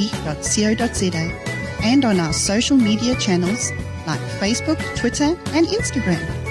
and 1.84 2.04
on 2.04 2.20
our 2.20 2.32
social 2.32 2.76
media 2.76 3.14
channels 3.16 3.70
like 4.06 4.20
Facebook, 4.40 4.78
Twitter, 4.96 5.36
and 5.54 5.66
Instagram. 5.66 6.41